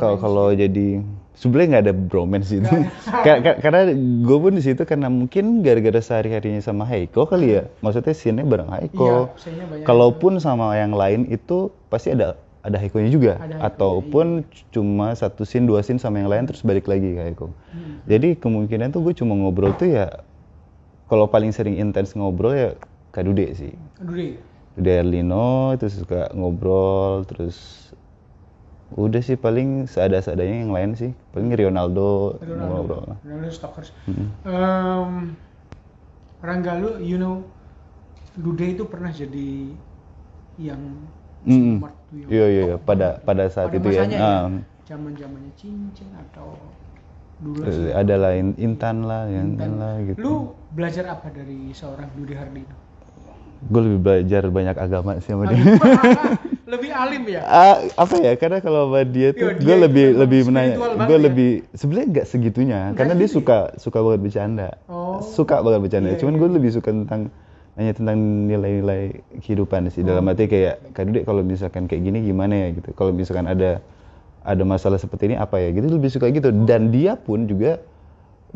kalau 0.01 0.17
kalau 0.17 0.47
jadi 0.53 1.01
sebenarnya 1.37 1.69
nggak 1.78 1.85
ada 1.87 1.95
bromance 1.95 2.50
itu. 2.50 2.66
Karena 3.62 3.93
gue 4.25 4.38
pun 4.40 4.52
di 4.57 4.62
situ 4.64 4.83
karena 4.88 5.12
mungkin 5.12 5.61
gara-gara 5.61 6.00
sehari-harinya 6.00 6.64
sama 6.64 6.88
Heiko 6.88 7.28
kali 7.28 7.61
ya. 7.61 7.62
Maksudnya 7.85 8.16
scene-nya 8.16 8.49
bareng 8.49 8.69
Iya, 8.73 8.76
Heiko. 8.88 9.31
banyak. 9.37 9.85
Kalaupun 9.85 10.40
sama 10.40 10.73
yang 10.75 10.97
lain 10.97 11.28
itu 11.28 11.71
pasti 11.93 12.16
ada 12.16 12.40
ada 12.66 12.83
Heiko-nya 12.83 13.12
juga 13.14 13.33
Ada 13.38 13.62
Heiko, 13.62 13.66
ataupun 13.71 14.26
cuma 14.75 15.14
satu 15.14 15.47
scene 15.47 15.71
dua 15.71 15.87
scene 15.87 16.02
sama 16.02 16.19
yang 16.19 16.26
lain 16.26 16.50
terus 16.50 16.66
balik 16.66 16.90
lagi 16.90 17.14
ke 17.14 17.23
Heiko. 17.31 17.52
Hmm. 17.71 18.02
Jadi 18.11 18.35
kemungkinan 18.40 18.90
tuh 18.90 19.05
gue 19.07 19.14
cuma 19.14 19.38
ngobrol 19.38 19.76
tuh 19.78 19.93
ya 19.93 20.11
kalau 21.07 21.31
paling 21.31 21.55
sering 21.55 21.78
intens 21.78 22.19
ngobrol 22.19 22.57
ya 22.57 22.71
Kak 23.14 23.23
Dude 23.23 23.47
sih. 23.55 23.71
Aduh 24.02 24.14
deh. 24.19 24.35
Dude 24.76 24.93
Erlino 24.93 25.73
itu 25.73 25.87
suka 25.88 26.28
ngobrol 26.35 27.23
terus 27.25 27.86
udah 28.95 29.19
sih 29.19 29.35
paling 29.35 29.90
seada-seadanya 29.90 30.62
yang 30.62 30.71
lain 30.71 30.90
sih 30.95 31.11
paling 31.35 31.50
Ronaldo 31.50 32.38
Ronaldo, 32.38 33.19
Ronaldo 33.26 33.50
Stalkers. 33.50 33.90
Mm. 34.07 34.26
Em, 34.47 35.12
Rangga 36.38 36.78
lu, 36.78 37.02
you 37.02 37.19
know, 37.19 37.43
Dude 38.37 38.62
itu 38.62 38.85
pernah 38.87 39.11
jadi 39.11 39.73
yang 40.61 40.78
Mm-mm. 41.43 41.81
smart 41.83 41.97
tuh 42.07 42.16
yang 42.21 42.28
Iya 42.31 42.47
iya 42.47 42.62
iya 42.71 42.76
pada 42.78 43.19
pada 43.25 43.45
saat 43.50 43.73
Pada 43.73 43.78
itu 43.81 43.88
ya. 43.90 44.05
masanya 44.07 44.19
ah, 44.23 44.47
Zaman 44.87 45.12
zamannya 45.19 45.52
cincin 45.59 46.09
atau 46.14 46.55
dulu 47.43 47.66
eh, 47.66 47.90
ada 47.90 48.14
lah 48.16 48.33
In- 48.38 48.55
Intan 48.61 49.02
lah, 49.02 49.26
Intan 49.26 49.57
Dan 49.59 49.71
lah 49.83 49.95
gitu. 50.07 50.21
Lu 50.23 50.35
belajar 50.73 51.05
apa 51.11 51.26
dari 51.35 51.75
seorang 51.75 52.07
Dude 52.14 52.37
Hardino? 52.38 52.76
Gue 53.66 53.81
lebih 53.83 54.00
belajar 54.05 54.43
banyak 54.47 54.76
agama 54.78 55.19
sih 55.19 55.33
sama 55.35 55.50
dia. 55.50 55.59
Lebih 56.67 56.91
alim 56.91 57.23
ya? 57.31 57.41
Ah, 57.47 57.77
apa 57.95 58.15
ya? 58.19 58.35
Karena 58.35 58.59
kalau 58.59 58.91
sama 58.91 59.07
dia 59.07 59.31
tuh 59.31 59.55
Iya, 59.55 59.59
dia 59.59 59.67
gue 59.71 59.77
lebih 59.87 60.07
lebih 60.19 60.41
menanya, 60.51 60.75
gue 61.07 61.15
ya? 61.15 61.25
lebih 61.31 61.51
sebenarnya 61.71 62.07
nggak 62.11 62.27
segitunya, 62.27 62.79
Nggak 62.91 62.97
karena 62.99 63.15
dia 63.15 63.29
suka 63.31 63.57
suka 63.79 63.99
banget 64.03 64.21
bercanda, 64.27 64.69
Oh. 64.91 65.23
suka 65.23 65.63
banget 65.63 65.81
bercanda. 65.87 66.09
Iya, 66.11 66.19
Cuman 66.19 66.35
iya. 66.35 66.41
gue 66.43 66.49
lebih 66.59 66.71
suka 66.75 66.91
tentang 66.91 67.31
nanya 67.77 67.93
tentang 67.93 68.19
nilai-nilai 68.51 69.03
kehidupan 69.45 69.93
sih 69.93 70.01
dalam 70.01 70.25
arti 70.27 70.49
kayak 70.49 70.97
Kak 70.97 71.07
Dude 71.07 71.23
kalau 71.23 71.45
misalkan 71.45 71.85
kayak 71.85 72.09
gini 72.09 72.25
gimana 72.25 72.57
ya 72.57 72.69
gitu 72.73 72.89
kalau 72.97 73.13
misalkan 73.13 73.45
ada 73.45 73.85
ada 74.43 74.63
masalah 74.65 74.97
seperti 74.97 75.29
ini 75.29 75.37
apa 75.37 75.61
ya 75.61 75.77
gitu 75.77 75.93
lebih 75.93 76.09
suka 76.09 76.33
gitu 76.33 76.49
dan 76.65 76.89
dia 76.89 77.21
pun 77.21 77.45
juga 77.45 77.77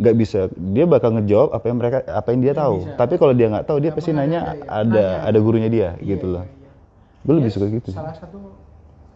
nggak 0.01 0.17
bisa 0.17 0.49
dia 0.73 0.89
bakal 0.89 1.13
ngejawab 1.21 1.53
apa 1.53 1.65
yang 1.69 1.77
mereka 1.77 1.99
apa 2.09 2.29
yang 2.33 2.41
dia 2.41 2.55
tahu 2.57 2.77
bisa. 2.81 2.97
tapi 2.97 3.15
kalau 3.21 3.37
dia 3.37 3.47
nggak 3.53 3.67
tahu 3.69 3.79
dia 3.85 3.93
pasti 3.93 4.11
nanya 4.17 4.57
ada 4.57 4.65
ada 4.89 5.05
ada 5.29 5.39
gurunya 5.39 5.69
dia 5.69 5.89
Iya, 6.01 6.17
gitu 6.17 6.27
loh 6.41 6.45
iya, 6.49 6.49
iya. 6.49 6.60
Gue 7.21 7.35
lebih 7.37 7.51
Ya, 7.51 7.55
suka 7.55 7.67
gitu. 7.69 7.89
salah 7.93 8.15
satu 8.17 8.39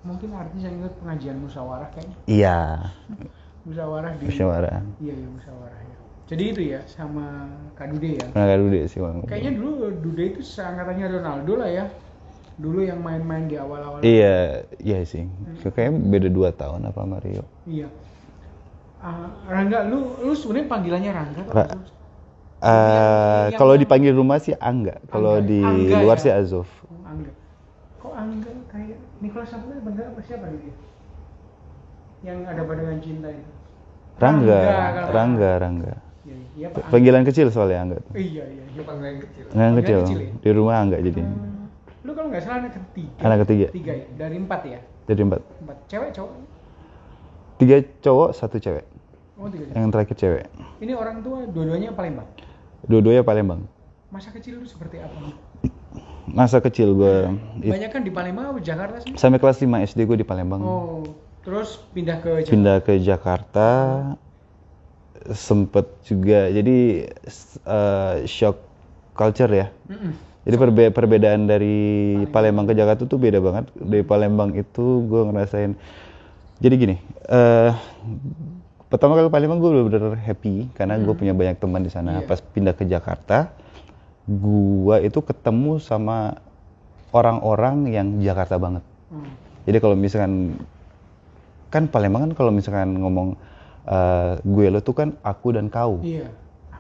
mungkin 0.05 0.29
artis 0.37 0.61
yang 0.61 0.75
ikut 0.81 0.95
pengajian 1.01 1.37
musyawarah 1.41 1.89
kayaknya 1.97 2.17
iya. 2.29 2.59
Musyawarah 3.65 4.13
di 4.21 4.25
musyawarah. 4.29 4.77
Iya 5.01 5.15
iya 5.17 5.29
musyawarah 5.33 5.81
ya. 5.81 5.97
Jadi 6.25 6.43
itu 6.53 6.63
ya 6.73 6.81
sama 6.85 7.49
Kak 7.77 7.97
Dude 7.97 8.17
ya? 8.21 8.25
Pernah 8.29 8.47
Kak 8.49 8.59
Dude 8.61 8.81
sih 8.89 9.01
Bang. 9.01 9.17
kayaknya 9.25 9.53
dulu 9.57 9.71
Dude 10.05 10.25
itu 10.37 10.41
seangkatannya 10.45 11.07
Ronaldo 11.21 11.53
lah 11.57 11.71
ya. 11.73 11.85
Dulu 12.61 12.81
yang 12.87 13.01
main-main 13.01 13.49
di 13.49 13.57
awal-awal. 13.57 14.05
Iya 14.05 14.63
iya 14.85 14.99
sih. 15.09 15.25
Kayaknya 15.65 15.93
beda 16.13 16.29
dua 16.29 16.53
tahun 16.53 16.87
apa 16.93 17.03
Mario 17.09 17.45
iya. 17.65 17.89
Ah, 19.05 19.29
Rangga 19.49 19.85
lu 19.85 20.17
lu 20.25 20.33
sebenarnya 20.33 20.69
panggilannya 20.69 21.11
Rangga 21.13 21.43
atau 21.45 21.57
Ra- 21.57 21.69
Azuf? 21.77 21.93
Eh, 22.65 23.45
yang- 23.53 23.61
kalau 23.61 23.75
dipanggil 23.77 24.13
rumah 24.17 24.41
sih 24.41 24.57
Angga. 24.57 24.97
Kalau 25.13 25.37
Angga. 25.41 25.49
di 25.49 25.61
Angga 25.61 25.97
luar 26.01 26.17
ya? 26.17 26.23
sih 26.25 26.33
Azov 26.33 26.69
Angga 28.15 28.47
Angga 28.47 28.53
kayak 28.69 28.99
Nicholas 29.19 29.49
Saputra 29.49 29.79
bener 29.79 30.05
apa 30.09 30.21
siapa 30.21 30.47
dia 30.51 30.75
yang 32.23 32.41
ada 32.43 32.63
badangan 32.63 32.99
cinta 32.99 33.29
itu 33.29 33.51
Rangga 34.17 34.61
Rangga 35.11 35.51
Rangga 35.59 35.93
iya 36.23 36.37
iya 36.55 36.67
Pak 36.69 36.81
Angga. 36.81 36.91
panggilan 36.91 37.23
kecil 37.25 37.47
soalnya 37.49 37.79
Angga 37.81 37.97
tuh 38.01 38.13
iya 38.15 38.45
iya 38.47 38.65
iya 38.67 38.83
panggilan 38.83 39.17
kecil 39.21 39.45
Panggilan 39.47 39.75
kecil. 39.77 39.99
kecil 40.01 40.19
ya? 40.19 40.31
Di 40.37 40.51
rumah 40.51 40.77
enggak 40.81 41.01
jadi. 41.03 41.21
Hmm, 41.21 41.69
lu 42.01 42.11
kalau 42.13 42.29
nggak 42.29 42.43
salah 42.43 42.57
anak 42.61 42.73
ketiga 42.75 43.13
Anak 43.21 43.39
ketiga. 43.43 43.67
tiga 43.71 43.93
ya 43.95 44.07
dari 44.15 44.37
empat 44.37 44.61
ya 44.65 44.81
Jadi 45.05 45.21
empat. 45.23 45.41
empat 45.61 45.77
cewek 45.87 46.11
cowok 46.13 46.33
Tiga 47.55 47.77
cowok, 48.01 48.29
satu 48.33 48.57
cewek. 48.59 48.83
oh 49.37 49.47
tiga 49.47 49.65
cewek. 49.65 49.77
Yang 49.77 49.91
terakhir 49.91 50.17
cewek. 50.17 50.45
ini 50.81 50.93
orang 50.93 51.17
tua 51.21 51.39
dua-duanya 51.45 51.91
Palembang 51.93 52.29
Dua-duanya 52.85 53.23
Palembang. 53.23 53.61
masa 54.09 54.31
kecil 54.31 54.59
lu 54.59 54.67
seperti 54.67 54.99
apa 54.99 55.17
Masa 56.25 56.59
kecil 56.65 56.97
gue 56.97 57.17
banyak 57.61 57.91
kan 57.93 58.01
di 58.01 58.13
Palembang 58.13 58.57
atau 58.57 58.63
Jakarta 58.65 58.97
sih 59.05 59.13
sampai 59.17 59.37
kelas 59.37 59.61
5 59.61 59.89
SD 59.93 60.01
gue 60.09 60.19
di 60.21 60.27
Palembang. 60.27 60.61
oh 60.65 61.05
terus 61.45 61.85
pindah 61.93 62.25
ke 62.25 62.41
Jakarta 62.41 62.53
Pindah 62.57 62.77
ke 62.81 62.93
Jakarta 63.05 63.69
sempet 65.33 65.85
juga 66.05 66.49
jadi 66.53 67.09
eh, 67.65 68.15
shock 68.29 68.57
culture 69.17 69.49
ya. 69.49 69.67
Mm-mm. 69.89 70.13
Jadi 70.45 70.57
perbe- 70.61 70.93
perbedaan 70.93 71.49
dari 71.49 71.77
Palembang 72.29 72.69
ke 72.69 72.77
Jakarta 72.77 73.09
tuh 73.09 73.17
beda 73.17 73.41
banget. 73.41 73.65
Dari 73.81 74.05
Palembang 74.05 74.53
itu 74.53 75.01
gue 75.09 75.23
ngerasain. 75.33 75.73
Jadi 76.61 76.75
gini, 76.77 76.97
eh 77.33 77.73
pertama 78.93 79.17
kali 79.17 79.27
ke 79.27 79.33
Palembang 79.33 79.59
gue 79.65 79.71
bener-bener 79.73 80.21
happy 80.21 80.69
karena 80.77 81.01
gue 81.01 81.15
punya 81.17 81.33
banyak 81.33 81.57
teman 81.57 81.81
di 81.81 81.89
sana. 81.89 82.21
Iya. 82.21 82.29
Pas 82.29 82.45
pindah 82.45 82.77
ke 82.77 82.85
Jakarta, 82.85 83.49
gue 84.25 84.97
itu 85.05 85.21
ketemu 85.21 85.77
sama 85.79 86.41
orang-orang 87.13 87.89
yang 87.89 88.09
Jakarta 88.19 88.57
banget. 88.57 88.83
Hmm. 89.13 89.29
Jadi 89.65 89.79
kalau 89.81 89.97
misalkan 89.97 90.59
kan 91.69 91.91
Palembang 91.91 92.31
kan 92.31 92.33
kalau 92.35 92.51
misalkan 92.51 92.97
ngomong 92.99 93.37
eh, 93.85 94.33
gue 94.41 94.67
lo 94.69 94.81
tuh 94.81 94.95
kan 94.95 95.09
aku 95.21 95.55
dan 95.55 95.69
kau. 95.69 96.01
iya 96.01 96.29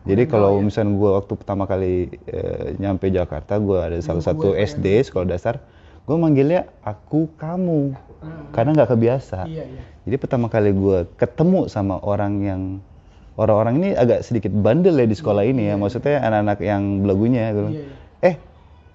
Jadi 0.04 0.28
kalau 0.28 0.60
ya. 0.60 0.68
misalnya 0.68 0.92
gue 1.00 1.10
waktu 1.16 1.32
pertama 1.32 1.64
kali 1.64 2.12
eh, 2.28 2.76
nyampe 2.76 3.08
Jakarta, 3.08 3.56
gue 3.56 3.78
ada 3.80 3.96
salah 4.04 4.20
gue 4.20 4.28
satu 4.28 4.48
kayak 4.52 4.68
SD 4.76 4.86
sekolah 5.08 5.26
dasar, 5.26 5.64
gue 6.04 6.16
manggilnya 6.16 6.68
aku 6.84 7.32
kamu, 7.36 7.96
Hmm. 8.24 8.48
karena 8.56 8.72
nggak 8.72 8.88
kebiasa. 8.96 9.44
iya 9.44 9.64
iya 9.68 9.82
Jadi 10.08 10.16
pertama 10.16 10.48
kali 10.48 10.72
gue 10.72 11.04
ketemu 11.16 11.68
sama 11.68 12.00
orang 12.00 12.32
yang 12.40 12.62
orang-orang 13.34 13.74
ini 13.82 13.88
agak 13.92 14.22
sedikit 14.22 14.50
bandel 14.50 14.94
ya 14.94 15.06
di 15.06 15.16
sekolah 15.16 15.42
ini 15.42 15.68
ya, 15.68 15.74
maksudnya 15.74 16.22
anak-anak 16.22 16.58
yang 16.62 16.82
belagunya 17.02 17.50
gitu. 17.50 17.68
Iya, 17.70 17.82
iya. 17.82 17.86
Eh, 18.24 18.34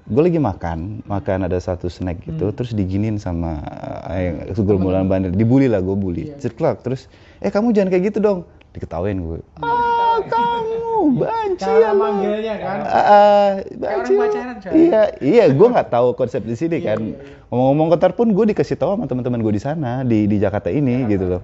gue 0.10 0.22
lagi 0.26 0.40
makan, 0.40 1.06
makan 1.06 1.40
ada 1.46 1.60
satu 1.60 1.86
snack 1.86 2.24
gitu, 2.26 2.50
terus 2.50 2.72
diginin 2.72 3.20
sama 3.20 3.62
eh, 4.10 4.52
segerombolan 4.56 5.06
bandel, 5.06 5.32
dibully 5.32 5.68
lah 5.68 5.84
gue 5.84 5.94
bully, 5.94 6.24
Iya. 6.34 6.50
Ceklak, 6.50 6.82
terus 6.82 7.06
eh 7.40 7.52
kamu 7.52 7.76
jangan 7.76 7.90
kayak 7.92 8.04
gitu 8.10 8.20
dong, 8.20 8.40
diketawain 8.72 9.20
gue. 9.20 9.40
Ah 9.60 10.18
kamu 10.26 11.16
banci 11.16 11.64
ya 11.64 11.92
manggilnya 11.96 12.56
kan 12.60 12.78
Ah, 12.84 12.96
ah, 13.00 13.48
banci 13.72 14.12
pacaran. 14.16 14.56
Iya, 14.72 15.02
iya, 15.20 15.44
gue 15.48 15.68
nggak 15.68 15.90
tahu 15.90 16.12
konsep 16.12 16.44
di 16.44 16.56
sini 16.56 16.80
Iya, 16.80 16.96
kan. 16.96 17.00
iya, 17.00 17.16
iya. 17.16 17.36
Ngomong-ngomong 17.50 17.88
kotor 17.92 18.12
pun 18.14 18.28
gue 18.30 18.46
dikasih 18.52 18.76
tahu 18.76 18.96
sama 18.96 19.06
teman-teman 19.08 19.40
gue 19.40 19.54
di 19.56 19.62
sana 19.64 20.04
di 20.04 20.26
di 20.26 20.38
Jakarta 20.38 20.68
ini 20.70 21.08
gitu 21.08 21.26
loh. 21.28 21.42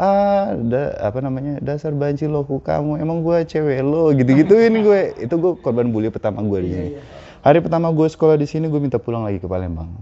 Ah, 0.00 0.56
da, 0.56 0.96
apa 0.96 1.20
namanya 1.20 1.60
dasar 1.60 1.92
banci 1.92 2.24
lo 2.24 2.40
ku 2.40 2.56
kamu, 2.56 2.96
emang 2.96 3.20
gue 3.20 3.44
cewek 3.44 3.84
lo 3.84 4.16
gitu-gituin 4.16 4.80
gue. 4.80 5.12
Itu 5.28 5.36
gue 5.36 5.52
korban 5.60 5.92
bully 5.92 6.08
pertama 6.08 6.40
gue 6.40 6.58
di 6.64 6.68
Iya, 6.72 6.76
sini. 6.80 6.88
iya. 6.96 7.00
Hari 7.44 7.58
pertama 7.60 7.92
gue 7.92 8.08
sekolah 8.08 8.40
di 8.40 8.48
sini 8.48 8.72
gue 8.72 8.80
minta 8.80 8.96
pulang 8.96 9.28
lagi 9.28 9.36
ke 9.36 9.44
Palembang. 9.44 9.92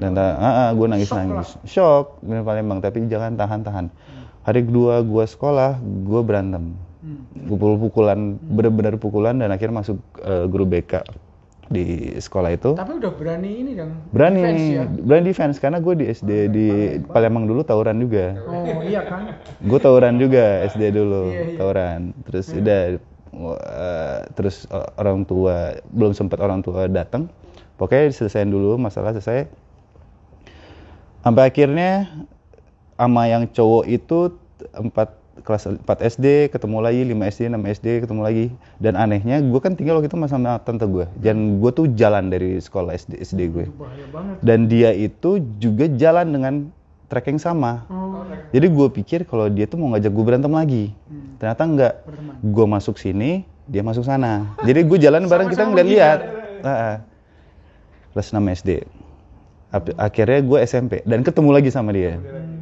Dan 0.00 0.16
ah, 0.16 0.40
ah, 0.40 0.70
gue 0.72 0.86
nangis 0.88 1.12
nangis, 1.12 1.60
shock 1.68 2.24
di 2.24 2.40
Palembang. 2.40 2.80
Tapi 2.80 3.04
jangan 3.04 3.36
tahan-tahan. 3.36 3.92
Hari 4.48 4.60
kedua 4.64 5.04
gue 5.04 5.24
sekolah, 5.28 5.76
gue 5.80 6.20
berantem 6.24 6.72
Hmm. 7.04 7.20
pukul-pukulan 7.52 8.40
benar-benar 8.40 8.96
pukulan 8.96 9.36
dan 9.36 9.52
akhirnya 9.52 9.84
masuk 9.84 10.00
eh, 10.24 10.48
guru 10.48 10.64
BK 10.64 11.04
di 11.72 12.12
sekolah 12.20 12.50
itu. 12.52 12.76
Tapi 12.76 12.92
udah 13.00 13.12
berani 13.16 13.50
ini 13.64 13.72
dong 13.72 13.92
berani 14.12 14.40
defense 14.40 14.64
ya? 14.68 14.84
berani 15.00 15.24
defense 15.24 15.56
karena 15.56 15.78
gue 15.80 15.94
di 15.96 16.04
SD 16.12 16.30
di 16.52 16.66
Palembang 17.08 17.48
dulu 17.48 17.64
tawuran 17.64 17.96
juga. 18.04 18.36
Oh 18.44 18.84
iya 18.84 19.00
kan 19.04 19.32
gue 19.64 19.78
tawuran 19.80 20.20
juga 20.20 20.68
SD 20.68 20.92
dulu 20.92 21.32
Iya, 21.32 21.42
iya. 21.48 21.58
tawuran. 21.58 22.00
Terus 22.28 22.46
udah 22.52 22.80
eh, 23.34 24.18
terus 24.36 24.56
orang 25.00 25.24
tua 25.24 25.80
belum 25.92 26.12
sempat 26.12 26.38
orang 26.44 26.60
tua 26.60 26.84
datang. 26.86 27.32
Pokoknya 27.80 28.12
diselesain 28.12 28.50
dulu 28.52 28.76
masalah 28.76 29.16
selesai. 29.16 29.48
Sampai 31.24 31.48
akhirnya 31.48 32.06
sama 32.94 33.26
yang 33.26 33.48
cowok 33.48 33.84
itu 33.88 34.36
empat 34.70 35.23
kelas 35.42 35.66
4 35.66 35.82
SD 35.82 36.54
ketemu 36.54 36.78
lagi 36.78 37.02
5 37.02 37.32
SD 37.34 37.42
6 37.50 37.74
SD 37.74 37.86
ketemu 38.06 38.20
lagi 38.22 38.46
dan 38.78 38.94
anehnya 38.94 39.42
gue 39.42 39.60
kan 39.60 39.74
tinggal 39.74 39.98
waktu 39.98 40.06
itu 40.06 40.16
sama 40.30 40.62
tante 40.62 40.86
gue 40.86 41.10
dan 41.18 41.58
gue 41.58 41.70
tuh 41.74 41.90
jalan 41.98 42.30
dari 42.30 42.62
sekolah 42.62 42.94
SD 42.94 43.18
SD 43.18 43.40
gue 43.50 43.66
dan 44.46 44.70
dia 44.70 44.94
itu 44.94 45.42
juga 45.58 45.90
jalan 45.90 46.30
dengan 46.30 46.54
trek 47.10 47.34
yang 47.34 47.42
sama 47.42 47.82
oh 47.90 48.14
jadi 48.54 48.66
gue 48.70 48.88
pikir 49.02 49.20
kalau 49.26 49.50
dia 49.50 49.66
tuh 49.66 49.82
mau 49.82 49.90
ngajak 49.94 50.14
gue 50.14 50.24
berantem 50.24 50.52
lagi. 50.52 50.84
Hmm. 51.10 51.34
Ternyata 51.42 51.62
enggak. 51.66 51.94
Gue 52.42 52.66
masuk 52.70 52.96
sini, 53.02 53.42
dia 53.66 53.82
masuk 53.82 54.06
sana. 54.06 54.54
Jadi 54.62 54.86
gue 54.86 54.98
jalan 55.02 55.26
bareng 55.26 55.50
kita 55.50 55.66
ngeliat-liat. 55.66 56.20
Heeh. 56.62 56.94
Kelas 58.14 58.30
6 58.30 58.58
SD. 58.62 58.70
Akhirnya 59.98 60.38
gue 60.38 60.58
SMP 60.62 61.02
dan 61.02 61.26
ketemu 61.26 61.50
lagi 61.50 61.70
sama 61.74 61.90
dia. 61.90 62.14
Hmm, 62.14 62.53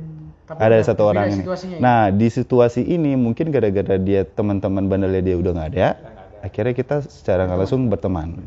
tapi 0.56 0.62
Ada 0.68 0.76
satu 0.92 1.02
orang 1.08 1.32
ini. 1.32 1.42
ya? 1.44 1.78
Nah 1.80 2.00
di 2.12 2.28
situasi 2.28 2.84
ini 2.84 3.16
mungkin 3.16 3.48
gara-gara 3.48 3.96
dia 3.96 4.24
teman-teman 4.24 4.86
bandelnya 4.86 5.22
dia 5.24 5.36
udah 5.36 5.52
nggak 5.56 5.68
ada. 5.76 5.88
Akhirnya 6.42 6.74
kita 6.74 7.06
secara 7.06 7.46
nggak 7.46 7.58
langsung 7.64 7.86
berteman. 7.86 8.38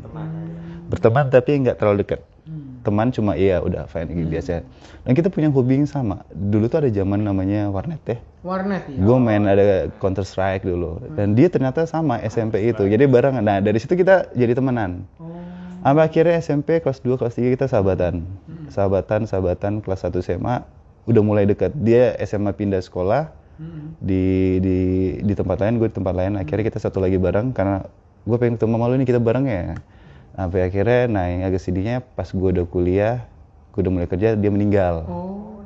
Berteman 0.86 1.32
tapi 1.32 1.66
nggak 1.66 1.76
terlalu 1.80 2.06
dekat. 2.06 2.20
Hmm. 2.46 2.78
Teman 2.86 3.10
cuma 3.10 3.34
iya 3.34 3.58
udah 3.58 3.90
fine 3.90 4.06
gitu 4.14 4.30
biasa. 4.30 4.62
Dan 5.02 5.12
kita 5.18 5.28
punya 5.32 5.50
hobi 5.50 5.82
yang 5.82 5.90
sama. 5.90 6.22
Dulu 6.30 6.70
tuh 6.70 6.86
ada 6.86 6.90
zaman 6.94 7.26
namanya 7.26 7.66
warnet 7.74 7.98
ya. 8.06 8.18
warnet 8.46 8.86
ya 8.86 8.94
Gue 9.02 9.18
main 9.18 9.42
ada 9.50 9.90
Counter 9.98 10.22
Strike 10.22 10.62
dulu. 10.62 11.02
Dan 11.18 11.34
dia 11.34 11.50
ternyata 11.50 11.82
sama 11.90 12.22
SMP 12.22 12.62
itu. 12.70 12.86
Jadi 12.86 13.10
bareng. 13.10 13.42
Nah 13.42 13.58
dari 13.58 13.82
situ 13.82 13.98
kita 13.98 14.30
jadi 14.36 14.54
temenan. 14.54 15.02
oh 15.18 15.36
Sampai 15.86 16.02
akhirnya 16.02 16.42
SMP 16.42 16.82
kelas 16.82 16.98
2, 16.98 17.14
kelas 17.14 17.38
3 17.38 17.54
kita 17.54 17.66
sahabatan. 17.70 18.26
Sahabatan, 18.74 19.22
sahabatan 19.30 19.78
kelas 19.78 20.02
1 20.02 20.18
SMA 20.18 20.66
udah 21.06 21.22
mulai 21.22 21.46
dekat. 21.46 21.72
Dia 21.74 22.12
SMA 22.22 22.52
pindah 22.52 22.82
sekolah 22.82 23.32
Hmm. 23.56 23.96
di 24.04 24.60
di 24.60 24.78
di 25.24 25.32
tempat 25.32 25.64
lain, 25.64 25.80
gue 25.80 25.88
di 25.88 25.96
tempat 25.96 26.12
lain. 26.12 26.36
Akhirnya 26.36 26.68
kita 26.68 26.76
satu 26.76 27.00
lagi 27.00 27.16
bareng 27.16 27.56
karena 27.56 27.88
gue 28.28 28.36
pengen 28.36 28.60
ketemu 28.60 28.76
sama 28.76 28.84
lu 28.92 29.00
nih 29.00 29.08
kita 29.08 29.16
bareng 29.16 29.44
ya. 29.48 29.80
Sampai 30.36 30.60
akhirnya, 30.68 31.08
nah 31.08 31.24
yang 31.24 31.40
agak 31.48 31.64
sedihnya 31.64 32.04
pas 32.04 32.28
gue 32.28 32.48
udah 32.52 32.68
kuliah, 32.68 33.24
gue 33.72 33.80
udah 33.80 33.92
mulai 33.96 34.04
kerja, 34.04 34.36
dia 34.36 34.50
meninggal. 34.52 35.08
oh 35.08 35.64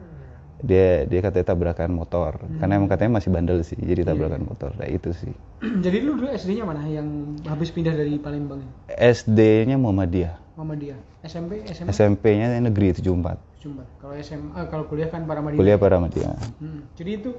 Dia 0.62 1.02
dia 1.02 1.18
katanya 1.18 1.50
tabrakan 1.50 1.90
motor. 1.90 2.38
Karena 2.62 2.78
emang 2.78 2.86
katanya 2.86 3.18
masih 3.18 3.34
bandel 3.34 3.58
sih, 3.66 3.74
jadi 3.74 4.06
tabrakan 4.06 4.46
motor. 4.46 4.70
Nah 4.78 4.86
itu 4.86 5.10
sih. 5.10 5.34
jadi 5.84 5.98
lu 5.98 6.14
dulu 6.14 6.30
SD-nya 6.30 6.62
mana 6.62 6.86
yang 6.86 7.34
habis 7.42 7.74
pindah 7.74 7.90
dari 7.90 8.22
Palembang 8.22 8.62
ya? 8.62 8.70
SD-nya 9.18 9.74
Muhammadiyah. 9.74 10.38
Mama 10.54 10.78
dia 10.78 10.94
SMP 11.26 11.66
SMA 11.66 11.90
SMP-nya 11.90 12.54
negeri 12.62 12.94
74. 12.94 13.49
Jumbat 13.60 13.84
kalau 14.00 14.16
SMA 14.16 14.56
eh, 14.56 14.66
kalau 14.66 14.84
kuliah 14.88 15.06
kan 15.06 15.28
para 15.28 15.44
Madinah 15.44 15.60
Kuliah 15.60 15.76
Paramadina. 15.76 16.32
Hmm, 16.56 16.88
jadi 16.96 17.20
itu 17.20 17.30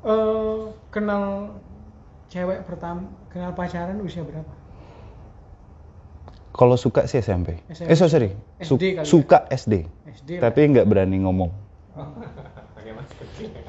eh 0.00 0.58
kenal 0.88 1.58
cewek 2.30 2.62
pertama 2.62 3.10
kenal 3.26 3.50
pacaran 3.52 3.98
usia 3.98 4.22
berapa 4.22 4.54
Kalau 6.48 6.74
suka 6.74 7.06
sih 7.06 7.18
SMP. 7.18 7.62
SMP. 7.70 7.86
Eh 7.86 7.94
sorry, 7.94 8.10
sorry. 8.10 8.30
Su- 8.62 8.74
SD 8.74 8.84
kali 8.92 9.02
ya? 9.02 9.06
suka 9.06 9.38
SD. 9.48 9.74
SD 10.10 10.30
lah. 10.38 10.50
Tapi 10.50 10.60
nggak 10.68 10.86
berani 10.86 11.22
ngomong. 11.22 11.50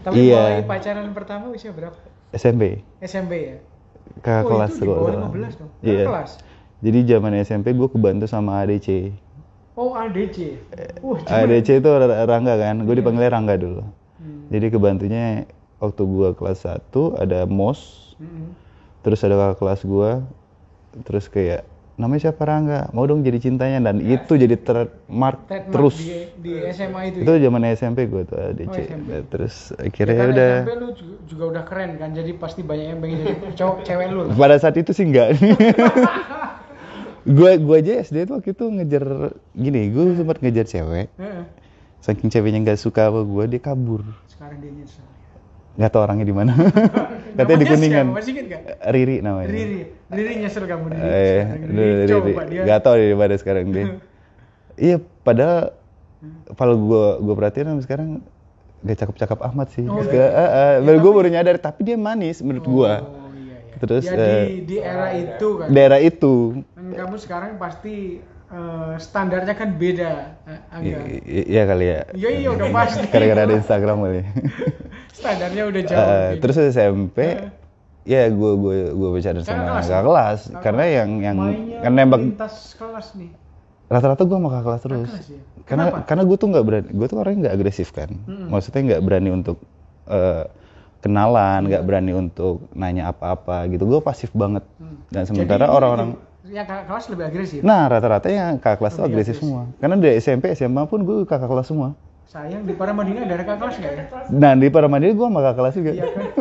Tapi 0.01 0.15
Iya. 0.25 0.37
mulai 0.41 0.65
pacaran 0.65 1.09
pertama 1.13 1.53
usia 1.53 1.69
berapa? 1.69 1.93
SMP. 2.31 2.81
SMP 2.97 3.33
ya? 3.45 3.57
Kakak 4.21 4.41
Oh, 4.41 4.49
kelas 4.51 4.69
itu 4.71 4.81
di 4.81 4.85
bawah 4.85 4.97
nggak 4.97 5.13
salah. 5.13 5.29
15 5.29 5.53
dong? 5.57 5.69
Iya. 5.81 6.05
kelas? 6.05 6.31
Jadi 6.79 6.99
zaman 7.05 7.31
SMP 7.37 7.67
gue 7.73 7.89
kebantu 7.89 8.25
sama 8.25 8.57
ADC. 8.57 9.13
Oh 9.79 9.95
ADC. 9.95 10.37
Wah, 10.99 11.17
cuma- 11.17 11.39
ADC 11.39 11.79
itu 11.79 11.89
Rangga 12.27 12.55
kan, 12.55 12.83
gue 12.83 12.91
dipanggilnya 12.93 13.31
Rangga 13.31 13.55
dulu. 13.55 13.83
Hmm. 14.19 14.51
Jadi 14.51 14.65
kebantunya 14.67 15.47
waktu 15.79 16.01
gue 16.03 16.29
kelas 16.35 16.67
1 16.67 16.91
ada 17.15 17.47
MOS, 17.47 18.11
Mm-mm. 18.19 18.51
terus 18.99 19.23
ada 19.23 19.39
kakak 19.39 19.57
kelas 19.57 19.81
gue, 19.81 20.11
terus 21.01 21.25
kayak 21.25 21.63
namanya 21.95 22.21
siapa 22.25 22.43
Rangga, 22.43 22.91
mau 22.91 23.03
dong 23.03 23.23
jadi 23.23 23.39
cintanya 23.39 23.79
dan 23.81 23.99
itu 23.99 24.35
jadi 24.35 24.55
Trademark 24.55 25.47
terus. 25.69 25.95
di, 25.97 26.27
di 26.37 26.51
SMA 26.69 26.99
itu. 27.07 27.23
Itu 27.23 27.31
ya? 27.33 27.39
zaman 27.41 27.61
SMP 27.69 27.99
gue 28.05 28.23
tuh 28.23 28.35
ADC. 28.37 28.67
Oh, 28.67 28.75
SMP. 28.75 29.09
Terus 29.29 29.55
Ya 29.71 29.87
akhirnya 29.87 30.15
kan 30.17 30.27
udah. 30.29 30.51
SMP 30.57 30.71
lu 30.75 30.87
juga, 31.23 31.43
udah 31.49 31.63
keren 31.63 31.91
kan, 31.95 32.09
jadi 32.11 32.31
pasti 32.35 32.61
banyak 32.61 32.85
yang 32.85 32.99
pengen 32.99 33.17
jadi 33.21 33.55
cowok 33.55 33.77
cewek 33.83 34.07
lu. 34.09 34.21
Pada 34.33 34.55
saat 34.55 34.75
itu 34.75 34.91
sih 34.91 35.07
enggak. 35.07 35.35
gue 37.29 37.51
gue 37.61 37.75
aja 37.77 37.91
SD 38.01 38.25
itu 38.25 38.33
waktu 38.33 38.49
itu 38.57 38.65
ngejar 38.65 39.05
gini, 39.53 39.81
gue 39.93 40.03
sempat 40.17 40.41
ngejar 40.41 40.65
cewek. 40.65 41.07
Saking 42.01 42.31
ceweknya 42.31 42.59
nggak 42.65 42.79
suka 42.79 43.11
sama 43.11 43.21
gue, 43.27 43.43
dia 43.53 43.61
kabur. 43.61 44.01
Sekarang 44.25 44.57
dia 44.63 44.71
nyesel. 44.71 45.05
Nggak 45.79 45.89
tahu 45.95 46.01
orangnya 46.03 46.25
di 46.27 46.35
mana. 46.35 46.51
Katanya 47.39 47.59
di 47.59 47.67
kuningan. 47.71 48.07
Riri 48.91 49.15
namanya. 49.23 49.47
Riri. 49.47 49.79
Riri 50.11 50.33
nyesel 50.43 50.63
kamu 50.67 50.85
Riri. 50.91 51.03
Eh, 51.07 51.41
Riri. 51.69 51.85
Riri. 52.03 52.11
Coba 52.11 52.43
dia. 52.51 52.61
Gak 52.67 52.79
tau 52.83 52.95
di 52.99 53.15
mana 53.15 53.35
sekarang 53.39 53.65
dia. 53.71 53.85
iya, 54.89 54.97
padahal 55.23 55.71
kalau 56.59 56.75
gue 56.75 57.05
gue 57.23 57.35
perhatiin 57.39 57.67
sampai 57.71 57.85
sekarang 57.87 58.09
gak 58.83 58.97
cakep-cakep 59.05 59.39
amat 59.39 59.67
sih. 59.71 59.85
Oh, 59.87 60.03
Gak, 60.03 60.31
eh, 60.35 60.51
eh, 60.51 60.73
baru 60.83 60.97
gue 60.99 61.11
baru 61.15 61.29
nyadar, 61.31 61.55
tapi 61.63 61.87
dia 61.87 61.95
manis 61.95 62.43
menurut 62.43 62.65
gue. 62.67 62.91
Oh 62.99 63.31
iya 63.35 63.55
iya. 63.63 63.77
Terus, 63.79 64.03
ya, 64.03 64.19
eh, 64.19 64.43
di, 64.47 64.55
di 64.67 64.77
era 64.83 65.07
itu 65.15 65.47
kan. 65.63 65.67
Daerah 65.71 65.99
itu. 66.03 66.59
Kan 66.89 67.05
kamu 67.05 67.15
sekarang 67.17 67.51
pasti 67.55 68.17
eh, 68.49 68.93
standarnya 68.97 69.53
kan 69.53 69.69
beda, 69.71 70.11
eh, 70.43 71.21
i- 71.21 71.47
Iya 71.47 71.63
kali 71.63 71.85
ya. 71.87 71.99
Iya 72.11 72.29
iya 72.35 72.49
udah 72.49 72.67
pasti. 72.77 73.05
Gara-gara 73.07 73.41
ada 73.43 73.55
Instagram 73.55 73.97
kali. 73.99 74.19
standarnya 75.19 75.63
udah 75.65 75.81
jauh. 75.83 76.01
Eh, 76.01 76.29
terus 76.39 76.55
SMP, 76.57 77.17
ya 78.03 78.25
gue 78.25 78.51
gue 78.55 78.77
gue 78.89 79.09
bicara 79.11 79.37
Kakak 79.37 79.45
sama 79.45 79.63
kelas 79.67 79.85
kakak 79.85 80.03
kelas, 80.03 80.39
Kakak 80.41 80.61
karena 80.63 80.83
yang 80.87 81.09
yang 81.19 81.37
kan 81.79 81.91
nembak 81.93 82.19
lintas 82.19 82.55
kelas 82.73 83.13
nih. 83.13 83.31
rata-rata 83.85 84.21
gue 84.21 84.33
sama 84.33 84.49
kakak 84.49 84.65
kelas 84.65 84.81
terus. 84.81 85.09
kelas 85.09 85.27
ya? 85.27 85.41
Karena 85.65 85.83
Kenapa? 85.85 85.97
karena 86.05 86.23
gue 86.23 86.37
tuh 86.37 86.47
nggak 86.47 86.65
berani, 86.65 86.87
gue 86.89 87.07
tuh 87.07 87.17
orangnya 87.17 87.39
nggak 87.45 87.55
agresif 87.55 87.89
kan. 87.89 88.09
Maksudnya 88.25 88.81
nggak 88.87 89.01
berani 89.01 89.29
untuk 89.29 89.57
eh, 90.05 90.45
kenalan, 90.99 91.61
nggak 91.65 91.83
berani 91.83 92.11
untuk 92.13 92.65
nanya 92.71 93.09
apa-apa 93.09 93.65
gitu. 93.67 93.85
Gue 93.85 93.99
pasif 93.99 94.29
banget. 94.31 94.61
Dan 95.09 95.25
sementara 95.25 95.69
orang-orang 95.69 96.17
yang 96.41 96.63
kakak 96.63 96.85
kelas 96.87 97.05
lebih 97.09 97.25
agresif. 97.25 97.59
Nah, 97.61 97.85
rata-rata 97.85 98.27
yang 98.27 98.55
kakak 98.55 98.79
kelas 98.79 98.93
Lebih 98.95 99.05
agresif 99.05 99.33
agresif. 99.33 99.43
semua. 99.43 99.61
Karena 99.75 99.95
dari 99.95 100.15
SMP, 100.17 100.45
SMA 100.53 100.83
pun 100.85 100.99
gue 101.01 101.17
kakak 101.23 101.45
kelas 101.45 101.67
semua. 101.67 101.89
Sayang 102.25 102.63
di 102.63 102.71
Paramadina 102.71 103.25
ada 103.25 103.35
kakak 103.37 103.57
kelas 103.59 103.75
nggak 103.75 103.91
ya? 103.91 104.03
Nah, 104.29 104.51
di 104.53 104.67
Paramandiri 104.67 105.11
gue 105.11 105.25
sama 105.25 105.39
kakak 105.41 105.57
kelas 105.57 105.73
juga. 105.75 105.91
Iya 105.91 106.05
kan? 106.05 106.25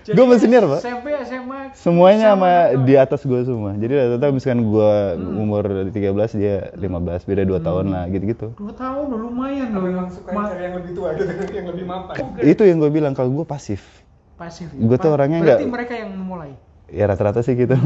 Gue 0.00 0.26
senior, 0.34 0.64
Pak. 0.66 0.80
SMP, 0.80 1.06
SMA. 1.22 1.60
Semuanya 1.70 2.32
sama 2.32 2.48
kakak 2.50 2.82
di 2.82 2.94
atas 2.96 3.20
gue 3.22 3.40
semua. 3.44 3.70
Jadi 3.72 3.92
rata-rata 3.92 4.26
misalkan 4.32 4.66
gue 4.66 4.92
umur 5.36 5.62
13, 5.86 5.94
dia 6.34 6.54
15, 6.74 6.82
beda 7.22 7.42
2 7.44 7.60
tahun 7.60 7.84
lah 7.86 8.04
gitu-gitu. 8.08 8.50
Dua 8.56 8.74
tahun 8.74 9.06
loh, 9.06 9.28
lumayan 9.28 9.70
loh. 9.70 9.84
Memang 9.84 10.10
suka 10.10 10.32
Ma- 10.32 10.50
cari 10.50 10.66
yang 10.66 10.74
lebih 10.74 10.92
tua 10.94 11.14
gitu, 11.14 11.30
yang 11.54 11.68
lebih 11.68 11.84
mapan. 11.84 12.16
Itu 12.40 12.62
yang 12.64 12.80
gue 12.80 12.90
bilang 12.90 13.12
kalau 13.12 13.30
gue 13.30 13.44
pasif. 13.44 14.02
pasif. 14.34 14.72
ya? 14.72 14.82
Gua 14.82 14.96
tuh 14.96 15.12
orangnya 15.12 15.44
Berarti 15.44 15.62
nggak- 15.62 15.70
mereka 15.70 15.92
yang 15.94 16.10
memulai. 16.10 16.52
Ya 16.90 17.06
rata-rata 17.06 17.38
sih 17.46 17.54
gitu. 17.54 17.78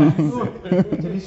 Jadi 0.96 1.18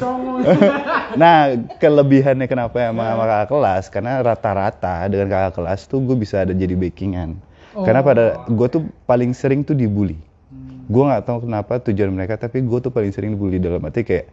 nah, 1.13 1.53
kelebihannya 1.77 2.49
kenapa 2.49 2.89
sama, 2.89 3.13
sama 3.13 3.23
kakak 3.29 3.47
kelas? 3.53 3.83
Karena 3.93 4.13
rata-rata 4.25 5.05
dengan 5.05 5.29
kakak 5.29 5.61
kelas 5.61 5.85
tuh 5.85 6.01
gue 6.01 6.17
bisa 6.17 6.41
ada 6.41 6.57
jadi 6.57 6.73
backingan. 6.73 7.37
Karena 7.77 8.01
pada 8.01 8.41
gue 8.49 8.67
tuh 8.67 8.81
paling 9.05 9.37
sering 9.37 9.61
tuh 9.61 9.77
dibully. 9.77 10.17
Gue 10.89 11.03
nggak 11.05 11.29
tahu 11.29 11.45
kenapa 11.45 11.77
tujuan 11.85 12.09
mereka, 12.09 12.39
tapi 12.39 12.65
gue 12.65 12.79
tuh 12.81 12.89
paling 12.89 13.13
sering 13.13 13.37
dibully 13.37 13.61
dalam 13.61 13.83
arti 13.85 14.01
kayak 14.01 14.25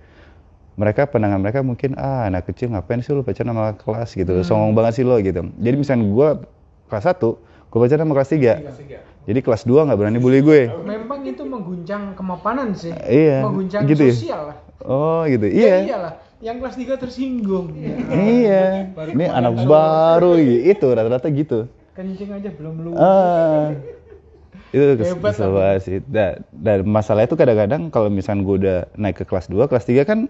mereka 0.81 1.07
pandangan 1.07 1.39
mereka 1.39 1.61
mungkin 1.63 1.95
ah 2.01 2.27
anak 2.27 2.51
kecil 2.51 2.73
ngapain 2.73 2.99
sih 2.99 3.15
lu 3.15 3.23
pacaran 3.23 3.55
sama 3.55 3.77
kelas 3.79 4.11
gitu, 4.17 4.33
songong 4.41 4.73
banget 4.73 5.03
sih 5.03 5.05
lo 5.05 5.21
gitu. 5.21 5.51
Jadi 5.61 5.77
misalnya 5.77 6.09
gue 6.09 6.29
kelas 6.89 7.05
1, 7.11 7.21
gue 7.71 7.79
pacaran 7.79 8.03
sama 8.07 8.15
kelas 8.17 8.31
3. 8.33 8.65
Jadi 9.25 9.41
kelas 9.41 9.63
2 9.63 9.85
nggak 9.85 9.97
berani 9.97 10.19
bully 10.19 10.41
gue. 10.41 10.69
Memang 10.79 11.25
itu 11.25 11.43
mengguncang 11.43 12.13
kemapanan 12.13 12.73
sih. 12.73 12.93
Iya, 12.93 13.41
Mengguncang 13.41 13.83
gitu 13.85 14.03
ya? 14.03 14.13
sosial 14.13 14.41
lah. 14.47 14.57
Oh 14.81 15.25
gitu, 15.25 15.47
Ya 15.47 15.51
iya. 15.51 15.77
iyalah. 15.83 16.13
Yang 16.39 16.57
kelas 16.61 16.75
3 16.77 16.95
tersinggung. 16.99 17.67
Ya. 17.73 17.97
Iya, 18.13 18.65
ini 19.09 19.25
anak 19.25 19.65
baru 19.65 20.37
gitu, 20.37 20.87
rata-rata 20.89 21.29
gitu. 21.29 21.73
Kencing 21.93 22.31
aja 22.33 22.51
belum 22.51 22.75
lu. 22.83 22.91
Ah, 22.95 23.73
itu 24.69 24.85
kes- 24.95 25.15
Hebat 25.15 25.33
kesel 25.33 25.47
tapi. 25.47 25.57
banget 25.57 25.81
sih. 25.81 25.97
Da- 26.05 26.37
Dan 26.51 26.85
masalah 26.85 27.25
itu 27.25 27.33
kadang-kadang 27.33 27.89
kalau 27.89 28.11
misalnya 28.11 28.43
gue 28.43 28.57
udah 28.59 28.79
naik 28.93 29.17
ke 29.17 29.25
kelas 29.25 29.47
2, 29.47 29.65
kelas 29.65 29.85
3 29.85 30.03
kan 30.03 30.29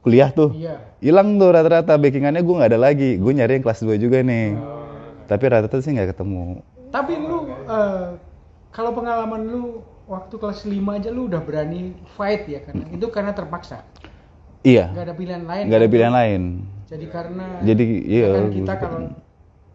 kuliah 0.00 0.30
tuh. 0.30 0.52
Iya. 0.52 0.78
Hilang 1.00 1.34
tuh 1.36 1.50
rata-rata 1.50 1.96
backingannya 1.96 2.38
gue 2.38 2.54
nggak 2.54 2.70
ada 2.70 2.80
lagi. 2.80 3.16
Gue 3.16 3.32
nyari 3.32 3.56
yang 3.56 3.64
kelas 3.64 3.80
2 3.80 3.96
juga 3.96 4.20
nih. 4.20 4.54
Tapi 5.24 5.44
rata-rata 5.44 5.80
sih 5.80 5.90
nggak 5.90 6.12
ketemu. 6.12 6.62
Tapi 6.92 7.12
lu 7.16 7.41
eh, 7.72 8.06
kalau 8.70 8.90
pengalaman 8.92 9.42
lu 9.44 9.62
waktu 10.04 10.34
kelas 10.34 10.62
5 10.62 10.76
aja 10.92 11.08
lu 11.08 11.26
udah 11.26 11.40
berani 11.40 11.96
fight 12.12 12.44
ya 12.44 12.60
karena 12.60 12.84
itu 12.88 13.06
karena 13.08 13.32
terpaksa. 13.32 13.82
Iya, 14.62 14.92
Nggak 14.92 15.04
ada 15.04 15.14
pilihan 15.14 15.42
lain. 15.42 15.64
nggak 15.66 15.78
ada 15.78 15.86
kan? 15.86 15.92
pilihan 15.92 16.14
lain. 16.14 16.42
Jadi 16.86 17.06
karena 17.08 17.46
Jadi 17.64 17.84
iya. 18.04 18.26
kan 18.30 18.44
kita 18.48 18.72
kalau 18.76 18.98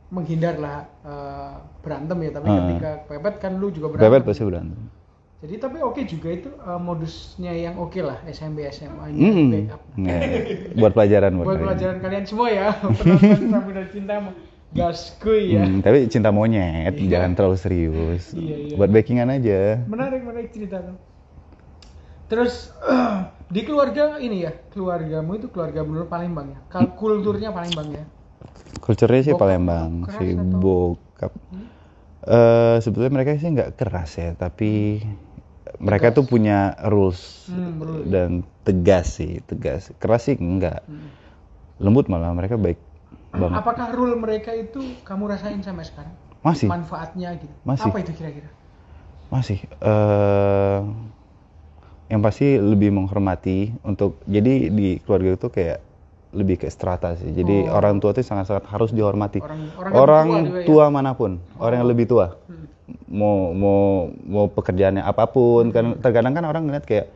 menghindar 0.08 0.56
lah 0.56 0.78
eh, 1.04 1.54
berantem 1.82 2.18
ya, 2.22 2.32
tapi 2.32 2.48
Ah. 2.48 2.56
ketika 2.64 2.90
pepet 3.06 3.36
kan 3.38 3.52
lu 3.56 3.68
juga 3.70 3.88
berantem. 3.90 4.08
Bebet 4.08 4.24
pasti 4.24 4.44
berantem. 4.44 4.80
Jadi 5.38 5.54
tapi 5.60 5.78
oke 5.80 6.02
juga 6.02 6.30
itu 6.32 6.50
eh, 6.50 6.80
modusnya 6.80 7.54
yang 7.54 7.76
oke 7.78 8.00
lah 8.00 8.18
SMP 8.26 8.66
SMA 8.68 9.06
nya 9.12 9.20
Hmm. 9.28 9.50
backup. 9.52 9.82
Nggak. 9.94 10.22
buat 10.76 10.92
pelajaran 10.94 11.32
buat, 11.36 11.46
Buat 11.46 11.60
pelajaran 11.62 11.98
kalian 12.00 12.24
semua 12.24 12.48
ya, 12.50 12.68
penonton 12.98 13.42
Samudra 13.48 13.84
Cinta 13.88 14.16
gaskuy 14.70 15.56
ya. 15.56 15.64
Hmm, 15.64 15.80
tapi 15.80 16.08
cinta 16.08 16.30
monyet, 16.30 16.94
jangan 16.98 17.34
terlalu 17.34 17.58
serius. 17.58 18.32
Iya, 18.32 18.56
iya. 18.58 18.76
Buat 18.76 18.90
backingan 18.90 19.30
aja. 19.30 19.84
Menarik 19.86 20.22
menarik 20.22 20.52
cerita 20.52 20.82
tuh. 20.82 20.98
Terus 22.28 22.76
di 23.56 23.62
keluarga 23.64 24.20
ini 24.20 24.44
ya, 24.44 24.52
keluargamu 24.70 25.36
itu 25.36 25.48
keluarga 25.48 25.82
bener 25.82 26.06
Palembang 26.06 26.48
ya. 26.52 26.60
Kulturnya 26.90 27.50
Palembang 27.50 27.90
ya. 27.90 28.04
Kulturnya 28.78 29.22
sih 29.22 29.34
Bokap 29.34 29.42
Palembang, 29.42 29.92
si 30.10 30.26
atau- 30.32 30.60
bokap. 30.60 31.32
Eh 32.22 32.78
sebetulnya 32.80 33.12
mereka 33.14 33.36
sih 33.36 33.50
nggak 33.50 33.72
keras 33.74 34.12
ya, 34.16 34.30
tapi 34.34 35.00
mereka 35.80 36.12
tuh 36.12 36.24
punya 36.24 36.76
rules 36.84 37.48
Hmm, 37.48 37.80
rules. 37.80 38.08
dan 38.08 38.30
tegas 38.62 39.16
sih, 39.16 39.40
tegas. 39.42 39.96
Keras 39.96 40.28
sih 40.28 40.36
enggak. 40.36 40.84
Hmm. 40.84 41.08
Lembut 41.78 42.08
malah 42.08 42.34
mereka 42.34 42.56
baik 42.56 42.82
banget. 43.40 43.58
Apakah 43.58 43.88
rule 43.92 44.16
mereka 44.16 44.52
itu 44.52 44.80
kamu 45.02 45.24
rasain 45.28 45.62
sampai 45.62 45.86
sekarang? 45.86 46.14
Masih, 46.42 46.68
Manfaatnya 46.68 47.30
gitu. 47.36 47.54
Masih. 47.62 47.90
Apa 47.90 47.98
itu 48.00 48.12
kira-kira? 48.14 48.50
masih. 49.28 49.60
eh 49.60 50.80
yang 52.08 52.24
pasti 52.24 52.56
lebih 52.56 52.88
menghormati 52.90 53.76
untuk 53.84 54.24
jadi 54.24 54.72
di 54.72 55.04
keluarga 55.04 55.36
itu 55.36 55.48
kayak 55.52 55.84
lebih 56.32 56.56
ke 56.58 56.68
strata 56.68 57.16
sih. 57.16 57.32
Jadi 57.32 57.68
Oh. 57.68 57.76
orang 57.76 58.00
tua 58.00 58.12
itu 58.12 58.24
sangat-sangat 58.24 58.64
harus 58.66 58.96
dihormati. 58.96 59.44
Orang- 59.44 59.68
orang 59.76 59.94
Orang, 59.94 60.28
tua 60.28 60.40
ya? 60.56 60.66
tua 60.66 60.86
mana 60.88 61.12
pun, 61.12 61.32
orang 61.60 61.84
yang 61.84 61.90
lebih 61.90 62.08
tua. 62.08 62.40
Hmm. 62.48 62.56
mau 63.12 63.52
mau 63.52 63.80
mau 64.24 64.46
pekerjaannya 64.48 65.04
apa 65.04 65.28
pun 65.28 65.76
kan 65.76 66.00
terkadang 66.00 66.32
kan 66.32 66.44
orang 66.44 66.64
ngeliat 66.64 66.88
kayak 66.88 67.12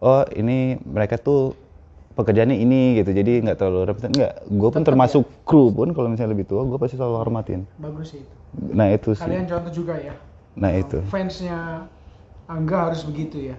oh 0.00 0.24
ini 0.32 0.80
mereka 0.80 1.20
tuh 1.20 1.52
pekerjaannya 2.10 2.58
ini 2.58 2.98
gitu 2.98 3.10
jadi 3.12 3.32
nggak 3.40 3.56
terlalu 3.56 3.80
repot 3.86 4.02
nggak 4.04 4.32
gue 4.44 4.68
pun 4.68 4.82
Tetap 4.82 4.88
termasuk 4.92 5.22
kru 5.46 5.70
pun 5.70 5.94
kalau 5.94 6.10
misalnya 6.10 6.34
lebih 6.34 6.44
tua 6.44 6.66
gue 6.66 6.74
pasti 6.76 6.98
selalu 6.98 7.16
hormatin 7.16 7.60
Bagus 7.78 8.12
sih 8.12 8.20
itu. 8.20 8.34
nah 8.74 8.90
itu 8.90 9.14
sih 9.14 9.22
Kalian 9.22 9.46
contoh 9.46 9.72
juga 9.72 9.94
ya. 9.96 10.14
nah 10.58 10.70
itu 10.70 10.98
Fansnya 11.06 11.86
Angga 12.50 12.90
harus 12.90 13.06
begitu 13.06 13.38
ya. 13.46 13.54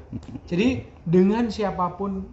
Jadi 0.51 0.83
dengan 1.07 1.47
siapa 1.47 1.95
pun 1.95 2.27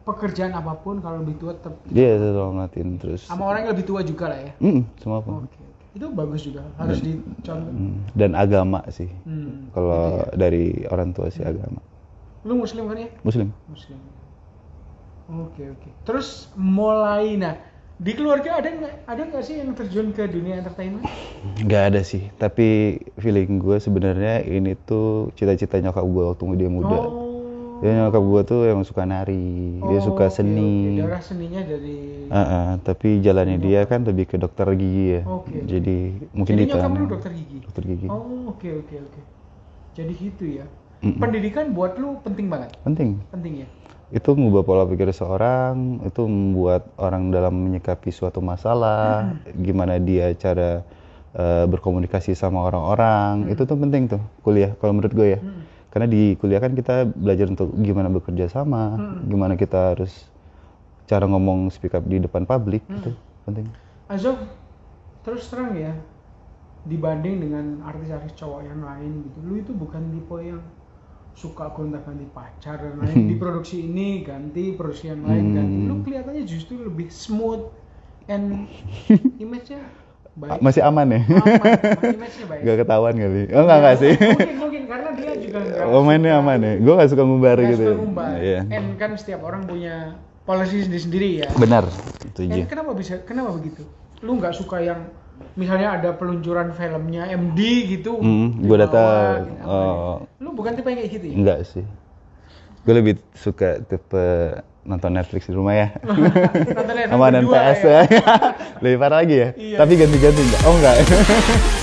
pekerjaan 0.00 0.48
apa 0.50 0.72
pun 0.74 0.96
kalau 0.96 1.20
lebih 1.20 1.36
tua 1.36 1.52
tetap 1.52 1.76
dia 1.84 2.16
selalu 2.16 2.40
hormatin 2.40 2.96
terus 2.96 3.28
sama 3.28 3.44
orang 3.44 3.68
yang 3.68 3.72
lebih 3.76 3.84
tua 3.84 4.00
juga 4.00 4.32
lah 4.32 4.40
ya. 4.40 4.52
Mm, 4.64 4.80
semua 4.96 5.20
pun 5.20 5.44
Oke. 5.44 5.60
Itu 5.92 6.08
bagus 6.08 6.40
juga. 6.40 6.64
Harus 6.80 7.04
dicontoh. 7.04 7.68
Mm, 7.68 8.00
dan 8.16 8.30
agama 8.32 8.80
sih 8.88 9.12
Hmm. 9.28 9.68
kalau 9.70 10.24
dari 10.32 10.88
orang 10.88 11.12
tua 11.12 11.28
sih 11.28 11.44
agama 11.44 11.84
Lu 12.48 12.56
muslim 12.56 12.88
kan 12.88 12.96
ya? 12.96 13.12
muslim 13.20 13.52
Muslim. 13.68 14.00
Oke 15.30 15.62
oke. 15.70 15.88
Terus 16.02 16.50
mulai 16.54 17.38
nah 17.38 17.54
di 18.00 18.16
keluarga 18.16 18.56
ada 18.56 18.66
nggak 18.66 18.94
ada 19.04 19.22
nggak 19.28 19.44
sih 19.44 19.60
yang 19.60 19.76
terjun 19.76 20.08
ke 20.10 20.24
dunia 20.24 20.56
entertainment? 20.56 21.04
nggak 21.60 21.82
ada 21.92 22.00
sih 22.00 22.32
tapi 22.34 22.96
feeling 23.14 23.60
gue 23.60 23.76
sebenarnya 23.76 24.40
ini 24.40 24.72
tuh 24.74 25.28
cita-cita 25.36 25.76
nyokap 25.78 26.00
gue 26.02 26.24
waktu 26.26 26.44
dia 26.56 26.72
muda 26.72 26.96
Oh. 26.96 27.76
dia 27.84 28.00
nyokap 28.00 28.22
gue 28.24 28.40
tuh 28.42 28.60
emang 28.64 28.84
suka 28.84 29.04
nari 29.04 29.76
dia 29.78 30.00
Oh, 30.00 30.06
suka 30.06 30.28
oke, 30.28 30.32
seni 30.32 30.96
oke. 30.96 31.04
Darah 31.04 31.20
seninya 31.20 31.60
dari. 31.60 31.96
Ah, 32.32 32.40
ah, 32.40 32.68
tapi 32.80 33.20
jalannya 33.20 33.60
dia 33.60 33.84
kan 33.84 34.00
lebih 34.00 34.24
ke 34.26 34.36
dokter 34.36 34.64
gigi 34.72 35.20
ya 35.20 35.22
Oke, 35.28 35.60
oke. 35.60 35.68
jadi 35.68 35.98
mungkin 36.32 36.52
Jadi 36.56 36.62
di 36.64 36.70
nyokap 36.72 36.90
lu 36.90 37.04
dokter 37.04 37.32
gigi. 37.36 37.58
dokter 37.60 37.82
gigi 37.84 38.06
Oh 38.08 38.24
oke 38.48 38.68
oke 38.80 38.94
oke. 38.96 39.20
Jadi 39.92 40.12
gitu 40.16 40.44
ya. 40.56 40.64
Mm-mm. 41.00 41.20
Pendidikan 41.20 41.76
buat 41.76 41.96
lu 41.96 42.16
penting 42.20 42.48
banget. 42.48 42.72
penting 42.80 43.20
Penting 43.28 43.64
ya. 43.64 43.68
Itu 44.10 44.30
mengubah 44.34 44.62
pola 44.66 44.84
pikir 44.86 45.14
seorang 45.14 46.02
itu 46.02 46.26
membuat 46.26 46.90
orang 46.98 47.30
dalam 47.30 47.54
menyikapi 47.54 48.10
suatu 48.10 48.42
masalah 48.42 49.38
gimana 49.54 50.02
dia 50.02 50.34
cara 50.34 50.82
eh, 51.30 51.64
berkomunikasi 51.70 52.34
sama 52.34 52.66
orang-orang 52.66 53.46
itu 53.48 53.62
tuh 53.62 53.78
penting 53.78 54.10
tuh 54.10 54.18
kuliah 54.42 54.74
kalau 54.82 54.98
menurut 54.98 55.14
gue 55.14 55.28
ya 55.34 55.40
Hmm. 55.40 55.62
karena 55.90 56.06
di 56.06 56.34
kuliah 56.38 56.58
kan 56.58 56.74
kita 56.74 57.06
belajar 57.06 57.46
untuk 57.46 57.70
gimana 57.78 58.10
bekerja 58.10 58.50
sama 58.50 58.98
Hmm. 58.98 59.30
gimana 59.30 59.54
kita 59.54 59.94
harus 59.94 60.26
cara 61.06 61.26
ngomong 61.26 61.70
speak 61.70 61.94
up 61.94 62.02
di 62.02 62.18
depan 62.18 62.42
publik 62.42 62.82
Hmm. 62.90 62.98
itu 62.98 63.10
penting 63.46 63.66
Azov 64.10 64.42
terus 65.22 65.46
terang 65.46 65.78
ya 65.78 65.94
dibanding 66.82 67.46
dengan 67.46 67.64
artis-artis 67.84 68.34
cowok 68.34 68.66
yang 68.66 68.80
lain 68.82 69.22
gitu 69.22 69.38
lu 69.44 69.54
itu 69.60 69.70
bukan 69.70 70.02
tipe 70.10 70.36
yang 70.42 70.58
suka 71.32 71.70
gonta-ganti 71.70 72.26
pacar 72.28 72.76
dan 72.76 72.98
lain 72.98 73.26
di 73.26 73.34
produksi 73.34 73.82
ini 73.82 74.20
ganti 74.20 74.72
produksi 74.72 75.08
yang 75.08 75.22
lain 75.22 75.44
Hmm. 75.44 75.54
ganti. 75.54 75.76
Lu 75.84 75.94
kelihatannya 76.02 76.44
justru 76.44 76.74
lebih 76.78 77.08
smooth 77.08 77.70
and 78.26 78.66
image-nya 79.42 79.80
baik. 80.32 80.60
Masih 80.60 80.82
aman 80.82 81.06
ya? 81.08 81.20
Aman 81.24 81.78
image-nya 82.12 82.46
baik. 82.46 82.60
Gak 82.62 82.76
ketahuan 82.78 83.14
kali. 83.14 83.42
Oh 83.50 83.62
enggak 83.62 83.78
enggak 83.78 83.96
sih? 83.96 84.12
Mungkin 84.14 84.56
mungkin 84.58 84.82
karena 84.84 85.08
dia 85.12 85.32
juga 85.34 85.58
nggak 85.60 85.86
oh 85.88 86.02
mainnya 86.02 86.32
aman 86.36 86.58
ya? 86.60 86.72
Gue 86.76 86.94
gak 86.94 87.08
suka 87.08 87.22
ngumbar 87.22 87.56
nggak 87.56 87.70
gitu 87.70 87.82
suka 87.82 87.90
ya. 87.90 87.96
ngumbar. 87.96 88.30
Iya. 88.36 88.60
and 88.68 88.86
kan 88.96 89.10
setiap 89.14 89.40
orang 89.40 89.62
punya 89.64 89.94
policy 90.42 90.82
sendiri-sendiri 90.82 91.28
ya. 91.40 91.48
Benar 91.54 91.84
And 91.86 92.30
setuju 92.30 92.60
kenapa 92.66 92.90
bisa 92.92 93.14
kenapa 93.22 93.54
begitu? 93.54 93.82
Lu 94.20 94.36
nggak 94.36 94.52
suka 94.52 94.78
yang 94.78 95.08
misalnya 95.54 95.96
ada 95.96 96.10
peluncuran 96.12 96.70
filmnya 96.70 97.28
MD 97.28 97.60
gitu? 97.90 98.18
Gua 98.18 98.26
bawah, 98.62 98.78
datang. 98.78 99.34
gitu, 99.44 99.64
Oh. 99.64 100.16
ya? 100.20 100.42
Lu 100.42 100.50
bukan 100.52 100.72
tipe 100.72 100.88
yang 100.88 100.98
kayak 100.98 101.10
gitu 101.10 101.26
ya? 101.26 101.36
Enggak 101.36 101.58
sih. 101.64 101.84
Gue 102.80 102.94
lebih 102.96 103.14
suka 103.34 103.82
tipe 103.82 104.24
nonton 104.82 105.12
Netflix 105.12 105.44
di 105.44 105.52
rumah 105.52 105.76
ya. 105.76 105.88
Nonton 106.00 106.94
Netflix 106.96 107.12
Sama 107.12 107.26
dan 107.28 107.44
PS 107.44 107.80
ya? 107.82 108.00
ya. 108.08 108.34
lebih 108.82 108.96
parah 108.96 109.18
lagi 109.20 109.36
ya. 109.36 109.48
Iya. 109.52 109.76
Tapi 109.76 109.92
ganti-ganti 109.94 110.40
enggak? 110.40 110.62
Oh 110.64 110.74
enggak. 110.74 110.94